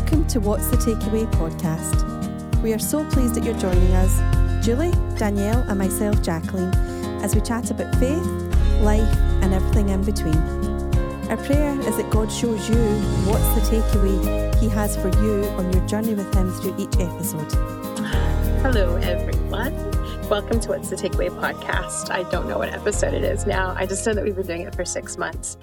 Welcome 0.00 0.26
to 0.28 0.40
What's 0.40 0.66
the 0.68 0.78
Takeaway 0.78 1.30
podcast. 1.32 2.62
We 2.62 2.72
are 2.72 2.78
so 2.78 3.04
pleased 3.10 3.34
that 3.34 3.44
you're 3.44 3.58
joining 3.58 3.92
us, 3.92 4.64
Julie, 4.64 4.92
Danielle, 5.18 5.62
and 5.68 5.78
myself, 5.78 6.22
Jacqueline, 6.22 6.72
as 7.22 7.34
we 7.34 7.42
chat 7.42 7.70
about 7.70 7.94
faith, 7.96 8.24
life, 8.80 9.14
and 9.42 9.52
everything 9.52 9.90
in 9.90 10.02
between. 10.02 10.38
Our 11.28 11.36
prayer 11.36 11.78
is 11.80 11.98
that 11.98 12.08
God 12.08 12.32
shows 12.32 12.66
you 12.70 12.76
what's 13.28 13.46
the 13.54 13.76
takeaway 13.76 14.54
He 14.58 14.70
has 14.70 14.96
for 14.96 15.10
you 15.22 15.44
on 15.50 15.70
your 15.70 15.86
journey 15.86 16.14
with 16.14 16.34
Him 16.34 16.50
through 16.50 16.76
each 16.78 16.96
episode. 16.98 17.52
Hello, 18.62 18.96
everyone. 18.96 19.74
Welcome 20.30 20.60
to 20.60 20.70
What's 20.70 20.88
the 20.88 20.96
Takeaway 20.96 21.28
podcast. 21.28 22.10
I 22.10 22.22
don't 22.30 22.48
know 22.48 22.56
what 22.56 22.72
episode 22.72 23.12
it 23.12 23.22
is 23.22 23.46
now. 23.46 23.74
I 23.76 23.84
just 23.84 24.04
know 24.06 24.14
that 24.14 24.24
we've 24.24 24.34
been 24.34 24.46
doing 24.46 24.62
it 24.62 24.74
for 24.74 24.86
six 24.86 25.18
months. 25.18 25.58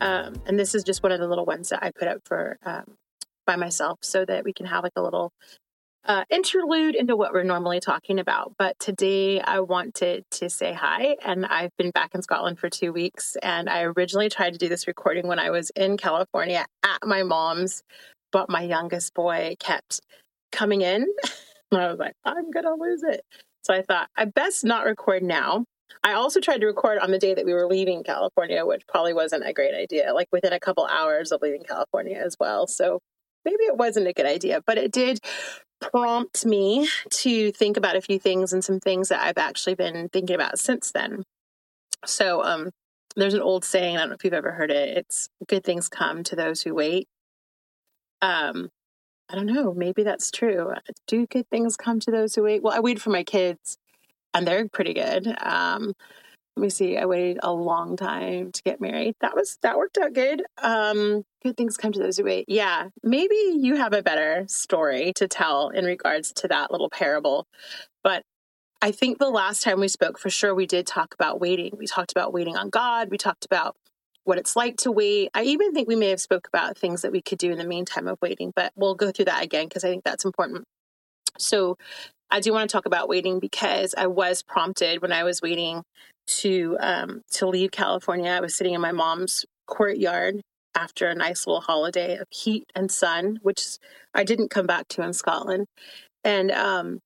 Um, 0.00 0.40
and 0.46 0.56
this 0.56 0.76
is 0.76 0.84
just 0.84 1.02
one 1.02 1.10
of 1.10 1.18
the 1.18 1.26
little 1.26 1.44
ones 1.44 1.68
that 1.70 1.82
I 1.82 1.90
put 1.90 2.06
up 2.06 2.22
for 2.24 2.58
um, 2.64 2.96
by 3.46 3.56
myself 3.56 3.98
so 4.02 4.24
that 4.24 4.44
we 4.44 4.52
can 4.52 4.66
have 4.66 4.82
like 4.82 4.92
a 4.96 5.02
little 5.02 5.32
uh, 6.04 6.24
interlude 6.30 6.94
into 6.94 7.16
what 7.16 7.32
we're 7.32 7.44
normally 7.44 7.80
talking 7.80 8.18
about. 8.18 8.54
But 8.58 8.78
today 8.78 9.40
I 9.40 9.60
wanted 9.60 10.24
to 10.32 10.50
say 10.50 10.72
hi, 10.72 11.16
and 11.24 11.46
I've 11.46 11.76
been 11.76 11.90
back 11.90 12.14
in 12.14 12.22
Scotland 12.22 12.58
for 12.58 12.68
two 12.68 12.92
weeks. 12.92 13.36
And 13.42 13.68
I 13.68 13.82
originally 13.82 14.28
tried 14.28 14.52
to 14.52 14.58
do 14.58 14.68
this 14.68 14.86
recording 14.86 15.28
when 15.28 15.38
I 15.38 15.50
was 15.50 15.70
in 15.70 15.96
California 15.96 16.66
at 16.82 17.06
my 17.06 17.22
mom's, 17.22 17.82
but 18.32 18.50
my 18.50 18.62
youngest 18.62 19.14
boy 19.14 19.56
kept 19.60 20.00
coming 20.50 20.82
in. 20.82 21.02
and 21.72 21.80
I 21.80 21.88
was 21.88 21.98
like, 21.98 22.14
I'm 22.24 22.50
going 22.50 22.64
to 22.64 22.74
lose 22.74 23.02
it. 23.04 23.22
So 23.64 23.72
I 23.72 23.82
thought, 23.82 24.08
I 24.16 24.24
best 24.24 24.64
not 24.64 24.84
record 24.84 25.22
now. 25.22 25.64
I 26.02 26.14
also 26.14 26.40
tried 26.40 26.62
to 26.62 26.66
record 26.66 26.98
on 26.98 27.10
the 27.10 27.18
day 27.18 27.34
that 27.34 27.44
we 27.44 27.52
were 27.52 27.66
leaving 27.66 28.02
California, 28.02 28.66
which 28.66 28.86
probably 28.88 29.12
wasn't 29.12 29.46
a 29.46 29.52
great 29.52 29.74
idea, 29.74 30.12
like 30.14 30.28
within 30.32 30.52
a 30.52 30.58
couple 30.58 30.86
hours 30.86 31.30
of 31.30 31.42
leaving 31.42 31.62
California 31.62 32.16
as 32.16 32.36
well. 32.40 32.66
So 32.66 32.98
maybe 33.44 33.64
it 33.64 33.76
wasn't 33.76 34.08
a 34.08 34.12
good 34.12 34.26
idea, 34.26 34.62
but 34.66 34.78
it 34.78 34.92
did 34.92 35.20
prompt 35.80 36.46
me 36.46 36.88
to 37.10 37.52
think 37.52 37.76
about 37.76 37.96
a 37.96 38.00
few 38.00 38.18
things 38.18 38.52
and 38.52 38.64
some 38.64 38.80
things 38.80 39.08
that 39.08 39.20
I've 39.20 39.38
actually 39.38 39.74
been 39.74 40.08
thinking 40.08 40.34
about 40.34 40.58
since 40.58 40.92
then. 40.92 41.24
So, 42.04 42.42
um, 42.44 42.70
there's 43.16 43.34
an 43.34 43.42
old 43.42 43.64
saying, 43.64 43.96
I 43.96 44.00
don't 44.00 44.08
know 44.10 44.14
if 44.14 44.24
you've 44.24 44.32
ever 44.32 44.52
heard 44.52 44.70
it. 44.70 44.96
It's 44.96 45.28
good 45.46 45.64
things 45.64 45.88
come 45.88 46.24
to 46.24 46.36
those 46.36 46.62
who 46.62 46.74
wait. 46.74 47.08
Um, 48.22 48.70
I 49.28 49.34
don't 49.34 49.46
know, 49.46 49.74
maybe 49.74 50.02
that's 50.02 50.30
true. 50.30 50.72
Do 51.06 51.26
good 51.26 51.48
things 51.50 51.76
come 51.76 52.00
to 52.00 52.10
those 52.10 52.34
who 52.34 52.44
wait? 52.44 52.62
Well, 52.62 52.74
I 52.74 52.80
waited 52.80 53.02
for 53.02 53.10
my 53.10 53.24
kids 53.24 53.76
and 54.32 54.46
they're 54.46 54.68
pretty 54.68 54.94
good. 54.94 55.26
Um, 55.42 55.92
let 56.56 56.62
me 56.62 56.70
see 56.70 56.98
i 56.98 57.06
waited 57.06 57.38
a 57.42 57.52
long 57.52 57.96
time 57.96 58.52
to 58.52 58.62
get 58.62 58.80
married 58.80 59.14
that 59.20 59.34
was 59.34 59.58
that 59.62 59.76
worked 59.78 59.98
out 59.98 60.12
good 60.12 60.42
um 60.62 61.24
good 61.42 61.56
things 61.56 61.76
come 61.76 61.92
to 61.92 61.98
those 61.98 62.16
who 62.18 62.24
wait. 62.24 62.44
Yeah 62.48 62.88
maybe 63.02 63.36
you 63.54 63.76
have 63.76 63.92
a 63.92 64.02
better 64.02 64.44
story 64.48 65.12
to 65.16 65.28
tell 65.28 65.68
in 65.68 65.84
regards 65.84 66.32
to 66.34 66.48
that 66.48 66.70
little 66.70 66.90
parable. 66.90 67.46
But 68.02 68.22
i 68.80 68.90
think 68.90 69.18
the 69.18 69.30
last 69.30 69.62
time 69.62 69.78
we 69.80 69.88
spoke 69.88 70.18
for 70.18 70.30
sure 70.30 70.54
we 70.54 70.66
did 70.66 70.86
talk 70.86 71.14
about 71.14 71.40
waiting. 71.40 71.72
We 71.78 71.86
talked 71.86 72.12
about 72.12 72.32
waiting 72.32 72.56
on 72.56 72.70
god. 72.70 73.10
We 73.10 73.18
talked 73.18 73.44
about 73.44 73.76
what 74.24 74.38
it's 74.38 74.54
like 74.54 74.76
to 74.78 74.92
wait. 74.92 75.30
I 75.34 75.42
even 75.44 75.72
think 75.72 75.88
we 75.88 75.96
may 75.96 76.10
have 76.10 76.20
spoke 76.20 76.46
about 76.46 76.78
things 76.78 77.02
that 77.02 77.12
we 77.12 77.20
could 77.20 77.38
do 77.38 77.50
in 77.50 77.58
the 77.58 77.64
meantime 77.66 78.08
of 78.08 78.18
waiting 78.22 78.52
but 78.54 78.72
we'll 78.76 78.94
go 78.94 79.10
through 79.10 79.26
that 79.26 79.42
again 79.42 79.66
because 79.66 79.84
i 79.84 79.88
think 79.88 80.04
that's 80.04 80.24
important. 80.24 80.64
So 81.38 81.76
I 82.30 82.40
do 82.40 82.52
want 82.52 82.68
to 82.68 82.72
talk 82.72 82.86
about 82.86 83.08
waiting 83.08 83.40
because 83.40 83.94
I 83.96 84.06
was 84.06 84.42
prompted 84.42 85.02
when 85.02 85.12
I 85.12 85.22
was 85.22 85.42
waiting 85.42 85.82
to 86.38 86.78
um, 86.80 87.22
to 87.32 87.46
leave 87.46 87.70
California. 87.72 88.30
I 88.30 88.40
was 88.40 88.54
sitting 88.54 88.72
in 88.72 88.80
my 88.80 88.92
mom's 88.92 89.44
courtyard 89.66 90.40
after 90.74 91.08
a 91.08 91.14
nice 91.14 91.46
little 91.46 91.60
holiday 91.60 92.16
of 92.16 92.26
heat 92.30 92.64
and 92.74 92.90
sun, 92.90 93.38
which 93.42 93.78
I 94.14 94.24
didn't 94.24 94.50
come 94.50 94.66
back 94.66 94.88
to 94.88 95.02
in 95.02 95.12
Scotland, 95.12 95.66
and 96.24 96.50
um, 96.50 97.00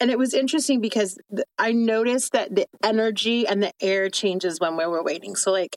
and 0.00 0.10
it 0.10 0.18
was 0.18 0.32
interesting 0.32 0.80
because 0.80 1.18
I 1.58 1.72
noticed 1.72 2.32
that 2.32 2.54
the 2.54 2.66
energy 2.82 3.46
and 3.46 3.62
the 3.62 3.72
air 3.80 4.08
changes 4.08 4.58
when 4.58 4.76
we 4.76 4.86
were 4.86 5.02
waiting. 5.02 5.36
So 5.36 5.52
like 5.52 5.76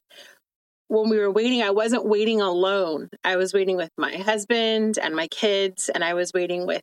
when 0.88 1.10
we 1.10 1.18
were 1.18 1.32
waiting, 1.32 1.62
I 1.62 1.72
wasn't 1.72 2.06
waiting 2.06 2.40
alone. 2.40 3.10
I 3.24 3.36
was 3.36 3.54
waiting 3.54 3.76
with 3.76 3.90
my 3.98 4.16
husband 4.16 4.98
and 4.98 5.16
my 5.16 5.28
kids, 5.28 5.90
and 5.90 6.04
I 6.04 6.14
was 6.14 6.32
waiting 6.34 6.66
with 6.66 6.82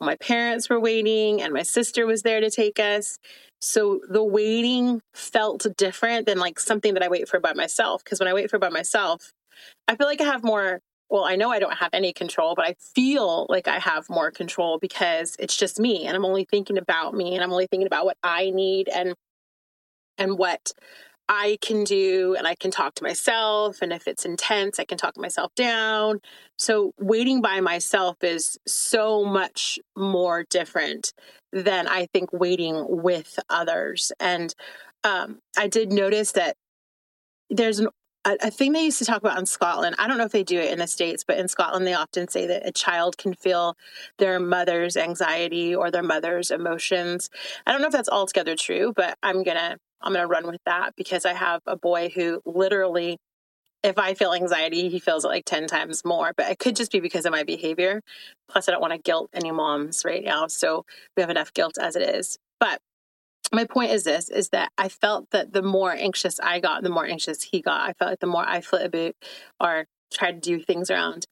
my 0.00 0.16
parents 0.16 0.68
were 0.68 0.80
waiting, 0.80 1.40
and 1.40 1.54
my 1.54 1.62
sister 1.62 2.06
was 2.06 2.22
there 2.22 2.40
to 2.40 2.50
take 2.50 2.78
us. 2.78 3.18
So 3.62 4.00
the 4.08 4.22
waiting 4.22 5.00
felt 5.14 5.66
different 5.78 6.26
than 6.26 6.38
like 6.38 6.60
something 6.60 6.94
that 6.94 7.02
I 7.02 7.08
wait 7.08 7.28
for 7.28 7.40
by 7.40 7.54
myself. 7.54 8.04
Because 8.04 8.20
when 8.20 8.28
I 8.28 8.34
wait 8.34 8.50
for 8.50 8.58
by 8.58 8.68
myself, 8.68 9.32
I 9.88 9.96
feel 9.96 10.06
like 10.06 10.20
I 10.20 10.24
have 10.24 10.44
more. 10.44 10.80
Well, 11.08 11.24
I 11.24 11.36
know 11.36 11.52
I 11.52 11.60
don't 11.60 11.76
have 11.76 11.90
any 11.92 12.12
control, 12.12 12.54
but 12.56 12.66
I 12.66 12.74
feel 12.94 13.46
like 13.48 13.68
I 13.68 13.78
have 13.78 14.10
more 14.10 14.32
control 14.32 14.78
because 14.80 15.36
it's 15.38 15.56
just 15.56 15.78
me 15.78 16.04
and 16.04 16.16
I'm 16.16 16.24
only 16.24 16.44
thinking 16.44 16.78
about 16.78 17.14
me 17.14 17.34
and 17.34 17.44
I'm 17.44 17.52
only 17.52 17.68
thinking 17.68 17.86
about 17.86 18.06
what 18.06 18.16
I 18.24 18.50
need 18.50 18.88
and 18.88 19.14
and 20.18 20.36
what 20.36 20.72
I 21.28 21.58
can 21.60 21.84
do 21.84 22.36
and 22.36 22.46
I 22.46 22.54
can 22.54 22.70
talk 22.70 22.94
to 22.96 23.02
myself. 23.02 23.82
And 23.82 23.92
if 23.92 24.06
it's 24.06 24.24
intense, 24.24 24.78
I 24.78 24.84
can 24.84 24.98
talk 24.98 25.16
myself 25.16 25.52
down. 25.56 26.20
So, 26.58 26.92
waiting 26.98 27.40
by 27.42 27.60
myself 27.60 28.16
is 28.22 28.58
so 28.66 29.24
much 29.24 29.78
more 29.96 30.44
different 30.48 31.12
than 31.52 31.88
I 31.88 32.06
think 32.12 32.32
waiting 32.32 32.84
with 32.88 33.38
others. 33.48 34.12
And 34.20 34.54
um, 35.04 35.40
I 35.58 35.66
did 35.68 35.92
notice 35.92 36.32
that 36.32 36.56
there's 37.50 37.80
an 37.80 37.88
a, 38.26 38.50
thing 38.50 38.72
they 38.72 38.84
used 38.84 38.98
to 38.98 39.04
talk 39.04 39.20
about 39.20 39.38
in 39.38 39.46
Scotland. 39.46 39.96
I 39.98 40.06
don't 40.08 40.18
know 40.18 40.24
if 40.24 40.32
they 40.32 40.42
do 40.42 40.58
it 40.58 40.72
in 40.72 40.78
the 40.78 40.86
States, 40.86 41.24
but 41.26 41.38
in 41.38 41.48
Scotland, 41.48 41.86
they 41.86 41.94
often 41.94 42.28
say 42.28 42.46
that 42.46 42.66
a 42.66 42.72
child 42.72 43.16
can 43.18 43.34
feel 43.34 43.76
their 44.18 44.40
mother's 44.40 44.96
anxiety 44.96 45.74
or 45.74 45.90
their 45.90 46.02
mother's 46.02 46.50
emotions. 46.50 47.30
I 47.66 47.72
don't 47.72 47.80
know 47.80 47.86
if 47.86 47.92
that's 47.92 48.08
altogether 48.08 48.56
true, 48.56 48.92
but 48.94 49.16
I'm 49.22 49.42
going 49.42 49.56
to 49.56 49.78
I'm 50.02 50.12
going 50.12 50.22
to 50.22 50.28
run 50.28 50.46
with 50.46 50.60
that 50.66 50.94
because 50.94 51.24
I 51.24 51.32
have 51.32 51.62
a 51.66 51.76
boy 51.76 52.10
who 52.14 52.40
literally 52.44 53.18
if 53.82 53.98
I 53.98 54.14
feel 54.14 54.32
anxiety, 54.32 54.88
he 54.88 54.98
feels 54.98 55.24
it 55.24 55.28
like 55.28 55.44
10 55.44 55.68
times 55.68 56.04
more. 56.04 56.32
But 56.36 56.50
it 56.50 56.58
could 56.58 56.76
just 56.76 56.90
be 56.90 57.00
because 57.00 57.24
of 57.24 57.32
my 57.32 57.44
behavior. 57.44 58.02
Plus, 58.48 58.68
I 58.68 58.72
don't 58.72 58.80
want 58.80 58.92
to 58.92 58.98
guilt 58.98 59.30
any 59.32 59.52
moms 59.52 60.04
right 60.04 60.24
now. 60.24 60.48
So 60.48 60.84
we 61.16 61.20
have 61.20 61.30
enough 61.30 61.54
guilt 61.54 61.78
as 61.80 61.94
it 61.94 62.02
is. 62.02 62.36
But 62.58 62.80
my 63.52 63.64
point 63.64 63.92
is 63.92 64.04
this 64.04 64.28
is 64.28 64.50
that 64.50 64.70
I 64.76 64.88
felt 64.88 65.30
that 65.30 65.52
the 65.52 65.62
more 65.62 65.92
anxious 65.92 66.40
I 66.40 66.60
got, 66.60 66.82
the 66.82 66.90
more 66.90 67.06
anxious 67.06 67.42
he 67.42 67.60
got. 67.62 67.88
I 67.88 67.92
felt 67.92 68.10
like 68.10 68.20
the 68.20 68.26
more 68.26 68.46
I 68.46 68.60
flit 68.60 68.86
about 68.86 69.14
or 69.60 69.86
tried 70.12 70.42
to 70.42 70.58
do 70.58 70.62
things 70.62 70.90
around 70.90 71.26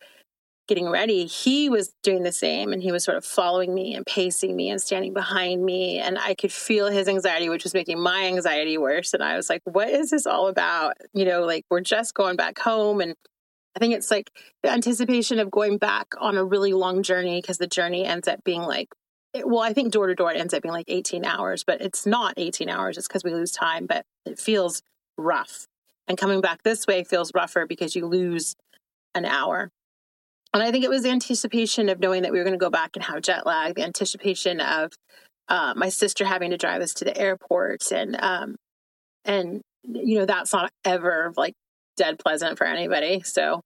getting 0.67 0.89
ready, 0.89 1.27
he 1.27 1.69
was 1.69 1.93
doing 2.03 2.23
the 2.23 2.33
same 2.33 2.73
and 2.73 2.83
he 2.83 2.91
was 2.91 3.05
sort 3.05 3.19
of 3.19 3.25
following 3.25 3.75
me 3.75 3.95
and 3.95 4.07
pacing 4.07 4.57
me 4.57 4.71
and 4.71 4.81
standing 4.81 5.13
behind 5.13 5.63
me. 5.63 5.99
And 5.99 6.19
I 6.19 6.35
could 6.35 6.53
feel 6.53 6.89
his 6.89 7.09
anxiety, 7.09 7.49
which 7.49 7.65
was 7.65 7.75
making 7.75 8.01
my 8.01 8.25
anxiety 8.27 8.79
worse. 8.79 9.13
And 9.13 9.23
I 9.23 9.37
was 9.37 9.51
like, 9.51 9.61
what 9.65 9.91
is 9.91 10.11
this 10.11 10.27
all 10.27 10.49
about? 10.49 10.97
You 11.13 11.27
know, 11.27 11.43
like 11.43 11.65
we're 11.71 11.81
just 11.81 12.15
going 12.15 12.37
back 12.37 12.59
home. 12.59 13.01
And 13.01 13.15
I 13.77 13.79
think 13.79 13.95
it's 13.95 14.11
like 14.11 14.31
the 14.63 14.71
anticipation 14.71 15.39
of 15.39 15.51
going 15.51 15.79
back 15.79 16.09
on 16.19 16.37
a 16.37 16.45
really 16.45 16.73
long 16.73 17.03
journey 17.03 17.41
because 17.41 17.59
the 17.59 17.67
journey 17.67 18.07
ends 18.07 18.29
up 18.29 18.43
being 18.45 18.63
like, 18.63 18.89
well, 19.43 19.63
I 19.63 19.73
think 19.73 19.93
door 19.93 20.07
to 20.07 20.15
door 20.15 20.33
it 20.33 20.39
ends 20.39 20.55
up 20.55 20.63
being 20.63 20.73
like 20.73 20.87
18 20.89 21.25
hours, 21.25 21.65
but 21.65 21.81
it's 21.81 22.07
not 22.07 22.35
18 22.37 22.69
hours. 22.69 22.97
It's 22.97 23.09
because 23.09 23.25
we 23.25 23.35
lose 23.35 23.51
time, 23.51 23.87
but 23.87 24.05
it 24.25 24.39
feels 24.39 24.83
rough. 25.19 25.67
And 26.07 26.19
coming 26.19 26.41
back 26.41 26.63
this 26.63 26.87
way 26.87 27.03
feels 27.05 27.33
rougher 27.35 27.67
because 27.67 27.97
you 27.97 28.07
lose 28.07 28.55
an 29.15 29.25
hour 29.25 29.71
and 30.55 30.63
I 30.63 30.71
think 30.71 30.85
it 30.85 30.91
was 30.91 31.03
the 31.03 31.11
anticipation 31.11 31.89
of 31.89 31.99
knowing 31.99 32.23
that 32.23 32.31
we 32.31 32.39
were 32.39 32.45
going 32.45 32.59
to 32.59 32.65
go 32.65 32.71
back 32.71 32.93
and 32.95 33.05
have 33.05 33.23
jet 33.23 33.45
lag, 33.45 33.75
the 33.75 33.83
anticipation 33.83 34.61
of 34.61 34.93
uh, 35.49 35.75
my 35.77 35.89
sister 35.89 36.25
having 36.25 36.53
to 36.53 36.57
drive 36.57 36.81
us 36.81 36.95
to 36.95 37.05
the 37.05 37.19
airport, 37.19 37.91
and 37.91 38.17
um, 38.23 38.55
and 39.25 39.61
you 39.83 40.19
know 40.19 40.27
that's 40.27 40.53
not 40.53 40.71
ever 40.85 41.33
like 41.37 41.55
dead 41.97 42.21
pleasant 42.21 42.57
for 42.57 42.67
anybody. 42.67 43.21
So 43.23 43.63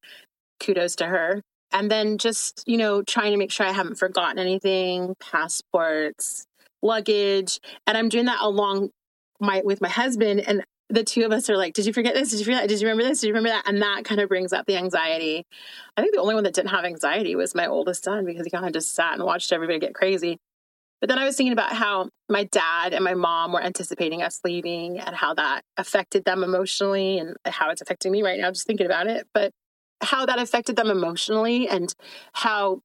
kudos 0.61 0.97
to 0.97 1.07
her. 1.07 1.43
And 1.73 1.91
then 1.91 2.19
just 2.19 2.65
you 2.67 2.77
know 2.77 3.03
trying 3.03 3.33
to 3.33 3.37
make 3.37 3.53
sure 3.53 3.67
I 3.67 3.73
haven't 3.73 3.97
forgotten 3.97 4.39
anything, 4.39 5.15
passports, 5.21 6.47
luggage, 6.83 7.61
and 7.87 7.97
I'm 7.97 8.09
doing 8.09 8.27
that 8.27 8.41
along 8.41 8.91
my 9.41 9.63
with 9.65 9.81
my 9.81 9.89
husband 9.89 10.41
and 10.41 10.65
the 10.91 11.05
two 11.05 11.25
of 11.25 11.33
us 11.33 11.51
are 11.51 11.57
like, 11.57 11.75
did 11.75 11.87
you 11.87 11.93
forget 11.93 12.15
this? 12.15 12.31
Did 12.31 12.39
you 12.39 12.45
forget 12.47 12.63
that? 12.63 12.69
Did 12.69 12.81
you 12.81 12.89
remember 12.89 13.09
this? 13.09 13.21
Did 13.21 13.29
you 13.29 13.35
remember 13.35 13.51
that? 13.51 13.69
And 13.69 13.83
that 13.83 14.05
kind 14.05 14.21
of 14.21 14.29
brings 14.29 14.53
up 14.53 14.67
the 14.67 14.77
anxiety. 14.77 15.45
I 15.97 16.01
think 16.01 16.15
the 16.15 16.21
only 16.21 16.35
one 16.35 16.45
that 16.45 16.55
didn't 16.55 16.71
have 16.71 16.85
anxiety 16.85 17.37
was 17.37 17.55
my 17.55 17.67
oldest 17.67 18.05
son 18.05 18.25
because 18.25 18.47
he 18.47 18.51
kind 18.51 18.65
of 18.65 18.73
just 18.73 18.95
sat 18.95 19.15
and 19.15 19.23
watched 19.23 19.53
everybody 19.53 19.79
get 19.79 19.95
crazy. 19.95 20.39
But 21.01 21.09
then 21.09 21.19
I 21.19 21.25
was 21.25 21.37
thinking 21.37 21.53
about 21.53 21.73
how 21.73 22.09
my 22.29 22.45
dad 22.45 22.93
and 22.93 23.05
my 23.05 23.15
mom 23.15 23.53
were 23.53 23.63
anticipating 23.63 24.23
us 24.23 24.41
leaving 24.45 24.99
and 24.99 25.15
how 25.15 25.35
that 25.35 25.63
affected 25.77 26.25
them 26.25 26.43
emotionally 26.43 27.19
and 27.19 27.37
how 27.45 27.71
it's 27.71 27.83
affecting 27.83 28.11
me 28.11 28.23
right 28.23 28.41
now, 28.41 28.51
just 28.51 28.67
thinking 28.67 28.87
about 28.87 29.07
it. 29.07 29.27
But 29.33 29.53
how 30.01 30.27
that 30.27 30.39
affected 30.39 30.77
them 30.77 30.91
emotionally 30.91 31.69
and 31.69 31.95
how, 32.33 32.81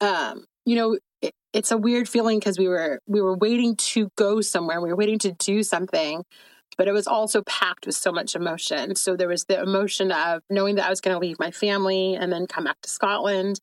um, 0.00 0.44
you 0.64 0.76
know, 0.76 0.98
it, 1.22 1.32
it's 1.52 1.70
a 1.70 1.78
weird 1.78 2.08
feeling 2.08 2.38
because 2.38 2.58
we 2.58 2.68
were 2.68 3.00
we 3.06 3.20
were 3.20 3.36
waiting 3.36 3.76
to 3.76 4.08
go 4.16 4.40
somewhere, 4.40 4.80
we 4.80 4.90
were 4.90 4.96
waiting 4.96 5.18
to 5.20 5.32
do 5.32 5.62
something, 5.62 6.24
but 6.76 6.88
it 6.88 6.92
was 6.92 7.06
also 7.06 7.42
packed 7.42 7.86
with 7.86 7.94
so 7.94 8.12
much 8.12 8.34
emotion. 8.34 8.94
So 8.96 9.16
there 9.16 9.28
was 9.28 9.44
the 9.44 9.60
emotion 9.60 10.12
of 10.12 10.42
knowing 10.50 10.76
that 10.76 10.86
I 10.86 10.90
was 10.90 11.00
going 11.00 11.14
to 11.14 11.20
leave 11.20 11.38
my 11.38 11.50
family 11.50 12.14
and 12.14 12.32
then 12.32 12.46
come 12.46 12.64
back 12.64 12.80
to 12.82 12.90
Scotland. 12.90 13.60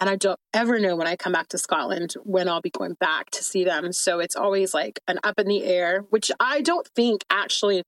And 0.00 0.08
I 0.08 0.14
don't 0.14 0.38
ever 0.54 0.78
know 0.78 0.94
when 0.94 1.08
I 1.08 1.16
come 1.16 1.32
back 1.32 1.48
to 1.48 1.58
Scotland 1.58 2.14
when 2.22 2.48
I'll 2.48 2.60
be 2.60 2.70
going 2.70 2.94
back 2.94 3.30
to 3.30 3.42
see 3.42 3.64
them. 3.64 3.92
So 3.92 4.20
it's 4.20 4.36
always 4.36 4.72
like 4.72 5.00
an 5.08 5.18
up 5.24 5.40
in 5.40 5.48
the 5.48 5.64
air, 5.64 6.04
which 6.10 6.30
I 6.38 6.60
don't 6.60 6.86
think 6.94 7.24
actually 7.30 7.82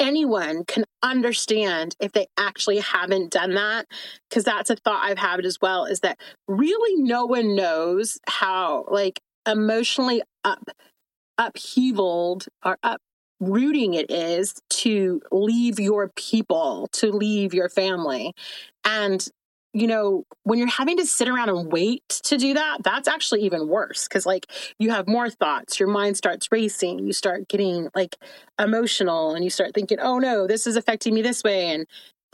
anyone 0.00 0.64
can 0.64 0.84
understand 1.02 1.94
if 2.00 2.12
they 2.12 2.26
actually 2.36 2.78
haven't 2.78 3.30
done 3.30 3.54
that 3.54 3.86
because 4.28 4.44
that's 4.44 4.70
a 4.70 4.76
thought 4.76 5.04
I've 5.04 5.18
had 5.18 5.44
as 5.44 5.58
well 5.60 5.84
is 5.84 6.00
that 6.00 6.18
really 6.48 7.02
no 7.02 7.26
one 7.26 7.54
knows 7.54 8.18
how 8.26 8.86
like 8.88 9.20
emotionally 9.46 10.22
up 10.44 10.64
upheavaled 11.38 12.48
or 12.64 12.78
uprooting 12.82 13.94
it 13.94 14.10
is 14.10 14.54
to 14.70 15.20
leave 15.32 15.80
your 15.80 16.10
people, 16.16 16.88
to 16.92 17.10
leave 17.10 17.52
your 17.54 17.68
family. 17.68 18.32
And 18.84 19.26
you 19.74 19.88
know, 19.88 20.24
when 20.44 20.58
you're 20.58 20.68
having 20.68 20.96
to 20.98 21.06
sit 21.06 21.28
around 21.28 21.48
and 21.48 21.70
wait 21.70 22.08
to 22.08 22.38
do 22.38 22.54
that, 22.54 22.78
that's 22.84 23.08
actually 23.08 23.42
even 23.42 23.68
worse 23.68 24.06
because, 24.06 24.24
like, 24.24 24.46
you 24.78 24.90
have 24.90 25.08
more 25.08 25.28
thoughts, 25.28 25.80
your 25.80 25.88
mind 25.88 26.16
starts 26.16 26.50
racing, 26.52 27.00
you 27.00 27.12
start 27.12 27.48
getting 27.48 27.90
like 27.94 28.16
emotional, 28.58 29.34
and 29.34 29.42
you 29.42 29.50
start 29.50 29.74
thinking, 29.74 29.98
oh 30.00 30.18
no, 30.18 30.46
this 30.46 30.66
is 30.66 30.76
affecting 30.76 31.12
me 31.12 31.22
this 31.22 31.42
way. 31.42 31.70
And 31.70 31.86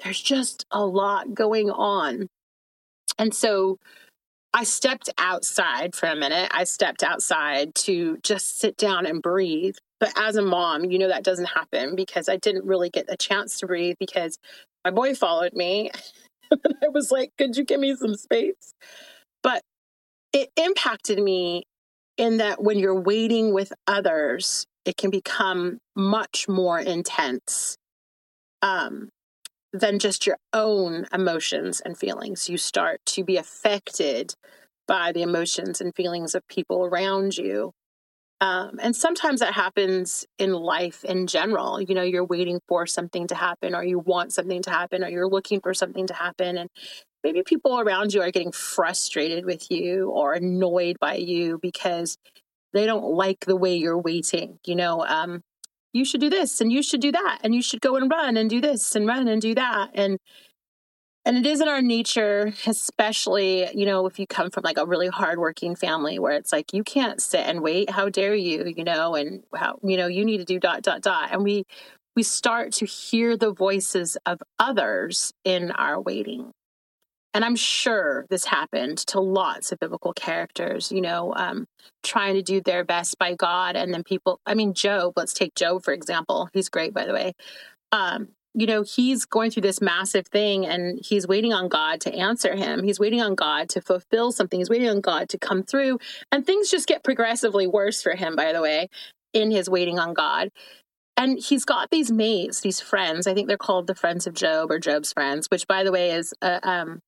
there's 0.05 0.21
just 0.21 0.67
a 0.71 0.85
lot 0.85 1.35
going 1.35 1.71
on. 1.71 2.29
And 3.19 3.35
so 3.35 3.79
I 4.53 4.65
stepped 4.65 5.09
outside 5.17 5.95
for 5.95 6.07
a 6.07 6.17
minute. 6.17 6.51
I 6.53 6.65
stepped 6.65 7.03
outside 7.03 7.75
to 7.77 8.19
just 8.23 8.59
sit 8.59 8.77
down 8.77 9.07
and 9.07 9.23
breathe. 9.23 9.77
But 9.99 10.13
as 10.19 10.37
a 10.37 10.43
mom, 10.43 10.91
you 10.91 10.99
know 10.99 11.09
that 11.09 11.25
doesn't 11.25 11.47
happen 11.47 11.95
because 11.95 12.29
I 12.29 12.37
didn't 12.37 12.65
really 12.65 12.91
get 12.91 13.07
a 13.09 13.17
chance 13.17 13.61
to 13.61 13.67
breathe 13.67 13.97
because 13.99 14.39
my 14.85 14.91
boy 14.91 15.15
followed 15.15 15.53
me 15.55 15.91
I 16.83 16.89
was 16.89 17.11
like, 17.11 17.33
could 17.39 17.57
you 17.57 17.65
give 17.65 17.81
me 17.81 17.95
some 17.97 18.15
space? 18.15 18.75
But 19.43 19.63
it 20.33 20.51
impacted 20.57 21.19
me 21.19 21.65
in 22.17 22.39
that 22.39 22.63
when 22.63 22.79
you're 22.79 23.01
waiting 23.01 23.53
with 23.53 23.73
others, 23.87 24.67
it 24.85 24.97
can 24.97 25.11
become 25.11 25.79
much 25.97 26.49
more 26.49 26.79
intense 26.79 27.77
um, 28.63 29.09
than 29.73 29.99
just 29.99 30.27
your 30.27 30.37
own 30.53 31.07
emotions 31.13 31.81
and 31.81 31.97
feelings. 31.97 32.49
You 32.49 32.59
start 32.59 33.01
to 33.07 33.25
be 33.25 33.37
affected 33.37 34.35
by 34.87 35.13
the 35.13 35.23
emotions 35.23 35.81
and 35.81 35.95
feelings 35.95 36.35
of 36.35 36.47
people 36.49 36.85
around 36.85 37.37
you. 37.37 37.73
Um, 38.41 38.79
and 38.81 38.97
sometimes 38.97 39.41
that 39.41 39.53
happens 39.53 40.27
in 40.39 40.53
life 40.53 41.05
in 41.05 41.27
general. 41.27 41.81
You 41.81 41.95
know, 41.95 42.03
you're 42.03 42.25
waiting 42.25 42.61
for 42.69 42.87
something 42.87 43.27
to 43.29 43.35
happen, 43.35 43.75
or 43.75 43.85
you 43.85 43.99
want 43.99 44.33
something 44.33 44.63
to 44.63 44.71
happen, 44.71 45.05
or 45.05 45.09
you're 45.09 45.29
looking 45.29 45.61
for 45.61 45.75
something 45.75 46.07
to 46.07 46.15
happen. 46.15 46.57
And 46.57 46.71
maybe 47.23 47.43
people 47.43 47.79
around 47.79 48.15
you 48.15 48.23
are 48.23 48.31
getting 48.31 48.53
frustrated 48.53 49.45
with 49.45 49.71
you 49.71 50.11
or 50.11 50.33
annoyed 50.33 50.97
by 51.01 51.17
you 51.17 51.59
because 51.61 52.17
they 52.73 52.87
don't 52.87 53.05
like 53.05 53.45
the 53.47 53.57
way 53.57 53.77
you're 53.77 53.99
waiting. 54.01 54.59
You 54.67 54.77
know, 54.77 55.05
um, 55.07 55.43
you 55.93 56.05
should 56.05 56.21
do 56.21 56.31
this 56.31 56.61
and 56.61 56.73
you 56.73 56.83
should 56.83 57.01
do 57.01 57.13
that, 57.13 57.41
and 57.45 57.55
you 57.55 57.63
should 57.63 57.81
go 57.83 57.97
and 57.97 58.11
run 58.11 58.37
and 58.39 58.49
do 58.49 58.61
this 58.61 58.97
and 58.97 59.07
run 59.07 59.29
and 59.29 59.43
do 59.43 59.55
that. 59.55 59.91
And 59.95 60.19
and 61.25 61.37
it 61.37 61.47
is 61.47 61.61
in 61.61 61.69
our 61.69 61.83
nature 61.83 62.53
especially 62.67 63.69
you 63.75 63.87
know 63.87 64.07
if 64.07 64.19
you 64.19 64.27
come 64.27 64.51
from 64.51 64.63
like 64.65 64.79
a 64.79 64.87
really 64.87 65.09
hardworking 65.09 65.77
family 65.77 66.19
where 66.19 66.33
it's 66.33 66.53
like 66.53 66.73
you 66.73 66.83
can't 66.85 67.21
sit 67.21 67.41
and 67.41 67.63
wait. 67.63 67.91
How 67.91 68.09
dare 68.09 68.35
you 68.35 68.73
you 68.77 68.85
know 68.85 69.15
and 69.15 69.43
how 69.55 69.79
you 69.83 69.97
know 69.97 70.07
you 70.07 70.25
need 70.25 70.39
to 70.39 70.45
do 70.45 70.59
dot 70.59 70.83
dot 70.83 71.03
dot. 71.03 71.31
And 71.33 71.43
we 71.43 71.65
we 72.17 72.23
start 72.23 72.73
to 72.75 72.87
hear 72.87 73.37
the 73.37 73.53
voices 73.53 74.17
of 74.27 74.43
others 74.59 75.33
in 75.45 75.71
our 75.73 76.01
waiting. 76.01 76.51
And 77.33 77.45
i'm 77.45 77.57
sure 77.57 78.27
this 78.29 78.45
happened 78.47 78.99
to 79.09 79.21
lots 79.21 79.71
of 79.71 79.79
biblical 79.79 80.13
characters 80.13 80.91
you 80.91 81.01
know 81.01 81.33
um, 81.37 81.67
trying 82.03 82.35
to 82.35 82.43
do 82.43 82.61
their 82.61 82.85
best 82.85 83.19
by 83.19 83.35
god 83.35 83.77
and 83.77 83.95
then 83.95 84.03
people 84.03 84.41
i 84.47 84.55
mean 84.55 84.75
job 84.75 85.13
let's 85.17 85.33
take 85.33 85.55
job 85.55 85.85
for 85.85 85.93
example. 85.95 86.49
He's 86.53 86.69
great 86.69 86.93
by 86.93 87.07
the 87.07 87.13
way. 87.13 87.35
Um, 87.93 88.29
you 88.55 88.67
know, 88.67 88.83
he's 88.83 89.25
going 89.25 89.51
through 89.51 89.63
this 89.63 89.81
massive 89.81 90.27
thing 90.27 90.67
and 90.67 90.99
he's 91.03 91.27
waiting 91.27 91.53
on 91.53 91.69
God 91.69 92.01
to 92.03 92.15
answer 92.15 92.57
him. 92.57 92.83
He's 92.83 92.99
waiting 92.99 93.21
on 93.21 93.35
God 93.35 93.69
to 93.71 93.81
fulfill 93.81 94.33
something. 94.33 94.59
He's 94.59 94.71
waiting 94.71 94.89
on 94.89 95.01
God 95.01 95.29
to 95.29 95.39
come 95.39 95.63
through. 95.63 95.99
And 96.33 96.45
things 96.45 96.71
just 96.71 96.89
get 96.89 97.05
progressively 97.05 97.67
worse 97.67 98.03
for 98.03 98.15
him, 98.15 98.35
by 98.35 98.53
the 98.53 98.61
way, 98.61 98.89
in 99.33 99.51
his 99.51 99.71
waiting 99.71 99.99
on 99.99 100.15
God. 100.15 100.51
And 101.17 101.39
he's 101.39 101.65
got 101.65 101.91
these 101.91 102.11
mates, 102.11 102.61
these 102.61 102.81
friends. 102.81 103.27
I 103.27 103.35
think 103.35 103.47
they're 103.47 103.57
called 103.57 103.87
the 103.87 103.95
friends 103.95 104.27
of 104.27 104.35
Job 104.35 104.71
or 104.71 104.79
Job's 104.79 105.13
friends, 105.13 105.47
which, 105.49 105.67
by 105.69 105.85
the 105.85 105.93
way, 105.93 106.13
is 106.13 106.35
a, 106.43 106.69
um, 106.69 107.01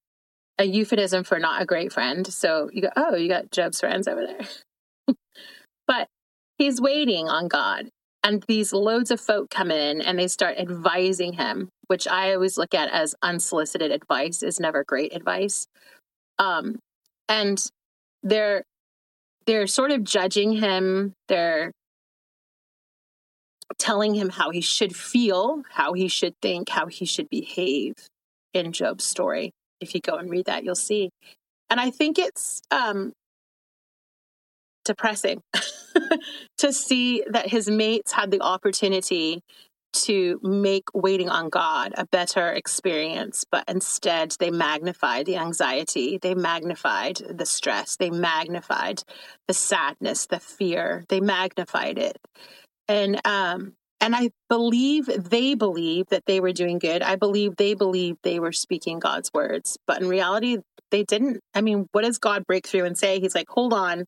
a 0.58 0.64
euphemism 0.64 1.24
for 1.24 1.38
not 1.38 1.62
a 1.62 1.66
great 1.66 1.92
friend. 1.92 2.26
So 2.26 2.68
you 2.72 2.82
go, 2.82 2.90
oh, 2.94 3.16
you 3.16 3.28
got 3.28 3.50
Job's 3.50 3.80
friends 3.80 4.06
over 4.06 4.26
there. 4.26 5.16
but 5.88 6.08
he's 6.58 6.80
waiting 6.80 7.28
on 7.28 7.48
God 7.48 7.88
and 8.24 8.44
these 8.46 8.72
loads 8.72 9.10
of 9.10 9.20
folk 9.20 9.50
come 9.50 9.70
in 9.70 10.00
and 10.00 10.18
they 10.18 10.28
start 10.28 10.58
advising 10.58 11.32
him 11.34 11.68
which 11.92 12.08
i 12.08 12.32
always 12.32 12.56
look 12.56 12.72
at 12.72 12.88
as 12.90 13.14
unsolicited 13.22 13.90
advice 13.90 14.42
is 14.42 14.58
never 14.58 14.82
great 14.82 15.14
advice. 15.14 15.66
Um, 16.38 16.78
and 17.28 17.62
they're 18.22 18.62
they're 19.46 19.66
sort 19.66 19.90
of 19.90 20.02
judging 20.02 20.52
him. 20.52 21.12
They're 21.28 21.70
telling 23.78 24.14
him 24.14 24.30
how 24.30 24.48
he 24.48 24.62
should 24.62 24.96
feel 24.96 25.64
how 25.70 25.92
he 25.92 26.08
should 26.08 26.34
think 26.40 26.70
how 26.70 26.86
he 26.86 27.04
should 27.04 27.28
behave 27.28 27.92
in 28.54 28.72
job's 28.72 29.04
story. 29.04 29.52
If 29.82 29.94
you 29.94 30.00
go 30.00 30.16
and 30.16 30.30
read 30.30 30.46
that 30.46 30.64
you'll 30.64 30.74
see. 30.74 31.10
And 31.68 31.78
i 31.78 31.90
think 31.90 32.18
it's 32.18 32.62
um, 32.70 33.12
depressing 34.86 35.42
to 36.58 36.72
see 36.72 37.24
that 37.28 37.48
his 37.48 37.68
mates 37.68 38.12
had 38.12 38.30
the 38.30 38.40
opportunity 38.40 39.42
to 39.92 40.40
make 40.42 40.84
waiting 40.94 41.28
on 41.28 41.50
God 41.50 41.92
a 41.96 42.06
better 42.06 42.48
experience, 42.48 43.44
but 43.50 43.64
instead 43.68 44.34
they 44.38 44.50
magnified 44.50 45.26
the 45.26 45.36
anxiety, 45.36 46.18
they 46.20 46.34
magnified 46.34 47.16
the 47.16 47.44
stress, 47.44 47.96
they 47.96 48.10
magnified 48.10 49.02
the 49.48 49.54
sadness, 49.54 50.26
the 50.26 50.40
fear, 50.40 51.04
they 51.08 51.20
magnified 51.20 51.98
it. 51.98 52.16
And 52.88 53.20
um 53.26 53.74
and 54.00 54.16
I 54.16 54.30
believe 54.48 55.06
they 55.06 55.54
believe 55.54 56.06
that 56.08 56.24
they 56.26 56.40
were 56.40 56.52
doing 56.52 56.80
good. 56.80 57.02
I 57.02 57.14
believe 57.14 57.56
they 57.56 57.74
believe 57.74 58.16
they 58.24 58.40
were 58.40 58.50
speaking 58.50 58.98
God's 58.98 59.30
words, 59.32 59.78
but 59.86 60.02
in 60.02 60.08
reality, 60.08 60.58
they 60.90 61.04
didn't. 61.04 61.38
I 61.54 61.60
mean, 61.60 61.86
what 61.92 62.02
does 62.02 62.18
God 62.18 62.44
break 62.46 62.66
through 62.66 62.84
and 62.84 62.98
say? 62.98 63.20
He's 63.20 63.34
like, 63.34 63.48
hold 63.48 63.72
on, 63.72 64.04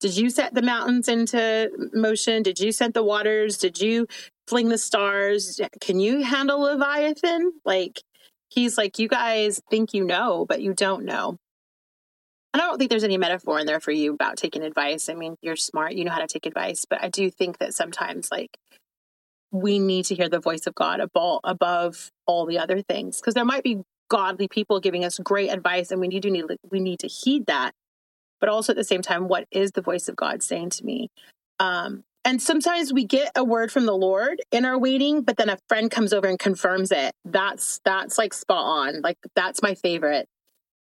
did 0.00 0.16
you 0.16 0.30
set 0.30 0.54
the 0.54 0.62
mountains 0.62 1.08
into 1.08 1.70
motion? 1.92 2.42
Did 2.42 2.58
you 2.58 2.72
set 2.72 2.94
the 2.94 3.02
waters? 3.02 3.58
Did 3.58 3.80
you 3.80 4.06
fling 4.48 4.68
the 4.68 4.78
stars? 4.78 5.60
Can 5.80 6.00
you 6.00 6.22
handle 6.22 6.60
Leviathan? 6.60 7.52
Like, 7.64 8.00
he's 8.48 8.78
like, 8.78 8.98
you 8.98 9.08
guys 9.08 9.60
think 9.70 9.92
you 9.92 10.04
know, 10.04 10.46
but 10.48 10.62
you 10.62 10.72
don't 10.72 11.04
know. 11.04 11.36
And 12.52 12.60
I 12.60 12.66
don't 12.66 12.78
think 12.78 12.90
there's 12.90 13.04
any 13.04 13.18
metaphor 13.18 13.60
in 13.60 13.66
there 13.66 13.78
for 13.78 13.92
you 13.92 14.14
about 14.14 14.36
taking 14.36 14.62
advice. 14.62 15.08
I 15.08 15.14
mean, 15.14 15.36
you're 15.40 15.54
smart, 15.54 15.92
you 15.92 16.04
know 16.04 16.10
how 16.10 16.18
to 16.18 16.26
take 16.26 16.46
advice, 16.46 16.84
but 16.88 17.02
I 17.02 17.08
do 17.08 17.30
think 17.30 17.58
that 17.58 17.74
sometimes, 17.74 18.30
like, 18.32 18.56
we 19.52 19.78
need 19.78 20.06
to 20.06 20.14
hear 20.14 20.28
the 20.28 20.40
voice 20.40 20.66
of 20.66 20.74
God 20.74 21.00
above, 21.00 22.10
all 22.26 22.46
the 22.46 22.58
other 22.58 22.80
things 22.80 23.20
because 23.20 23.34
there 23.34 23.44
might 23.44 23.64
be 23.64 23.82
godly 24.08 24.46
people 24.46 24.78
giving 24.78 25.04
us 25.04 25.18
great 25.18 25.50
advice 25.50 25.90
and 25.90 26.00
we 26.00 26.06
need 26.06 26.22
to 26.22 26.30
need 26.30 26.44
we 26.70 26.78
need 26.78 27.00
to 27.00 27.08
heed 27.08 27.46
that 27.46 27.72
but 28.40 28.48
also 28.48 28.72
at 28.72 28.76
the 28.76 28.84
same 28.84 29.02
time, 29.02 29.28
what 29.28 29.46
is 29.50 29.72
the 29.72 29.82
voice 29.82 30.08
of 30.08 30.16
God 30.16 30.42
saying 30.42 30.70
to 30.70 30.84
me? 30.84 31.08
Um, 31.58 32.04
and 32.24 32.40
sometimes 32.40 32.92
we 32.92 33.04
get 33.04 33.32
a 33.34 33.44
word 33.44 33.72
from 33.72 33.86
the 33.86 33.96
Lord 33.96 34.42
in 34.50 34.64
our 34.64 34.78
waiting, 34.78 35.22
but 35.22 35.36
then 35.36 35.48
a 35.48 35.58
friend 35.68 35.90
comes 35.90 36.12
over 36.12 36.26
and 36.26 36.38
confirms 36.38 36.92
it. 36.92 37.14
That's 37.24 37.80
that's 37.84 38.18
like 38.18 38.34
spot 38.34 38.64
on. 38.64 39.00
Like 39.00 39.16
that's 39.34 39.62
my 39.62 39.74
favorite. 39.74 40.26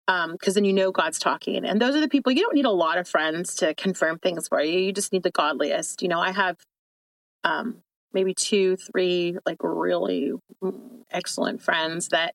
Um, 0.09 0.33
because 0.33 0.55
then 0.55 0.65
you 0.65 0.73
know 0.73 0.91
God's 0.91 1.19
talking. 1.19 1.65
And 1.67 1.81
those 1.81 1.95
are 1.95 2.01
the 2.01 2.09
people 2.09 2.33
you 2.33 2.43
don't 2.43 2.55
need 2.55 2.65
a 2.65 2.71
lot 2.71 2.99
of 2.99 3.07
friends 3.07 3.57
to 3.57 3.75
confirm 3.75 4.19
things 4.19 4.49
for 4.49 4.61
you. 4.61 4.79
You 4.79 4.93
just 4.93 5.13
need 5.13 5.23
the 5.23 5.31
godliest. 5.31 6.03
You 6.03 6.09
know, 6.09 6.19
I 6.19 6.33
have 6.33 6.57
um 7.45 7.83
maybe 8.13 8.35
two, 8.35 8.77
three 8.77 9.37
like 9.47 9.59
really 9.63 10.33
excellent 11.11 11.63
friends 11.63 12.09
that 12.09 12.35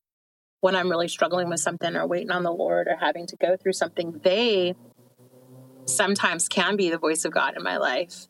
when 0.61 0.75
I'm 0.77 0.89
really 0.89 1.09
struggling 1.09 1.49
with 1.49 1.59
something 1.59 1.93
or 1.93 2.07
waiting 2.07 2.31
on 2.31 2.43
the 2.43 2.51
Lord 2.51 2.87
or 2.87 2.95
having 2.95 3.27
to 3.27 3.35
go 3.35 3.57
through 3.57 3.73
something, 3.73 4.21
they 4.23 4.75
sometimes 5.85 6.47
can 6.47 6.75
be 6.75 6.89
the 6.89 6.97
voice 6.97 7.25
of 7.25 7.31
God 7.31 7.55
in 7.57 7.63
my 7.63 7.77
life. 7.77 8.27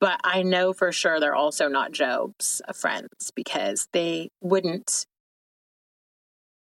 But 0.00 0.20
I 0.22 0.42
know 0.42 0.72
for 0.72 0.92
sure 0.92 1.18
they're 1.18 1.34
also 1.34 1.68
not 1.68 1.92
Job's 1.92 2.62
friends 2.74 3.32
because 3.34 3.88
they 3.92 4.30
wouldn't 4.40 5.04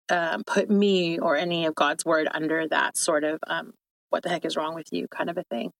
um, 0.09 0.45
put 0.47 0.71
me 0.71 1.19
or 1.19 1.37
any 1.37 1.67
of 1.67 1.75
God's 1.75 2.05
word 2.05 2.29
under 2.31 2.69
that 2.69 2.97
sort 2.97 3.25
of 3.25 3.41
um, 3.47 3.75
what 4.11 4.23
the 4.23 4.29
heck 4.29 4.45
is 4.45 4.57
wrong 4.57 4.75
with 4.75 4.87
you 4.93 5.09
kind 5.09 5.31
of 5.31 5.37
a 5.37 5.45
thing, 5.50 5.73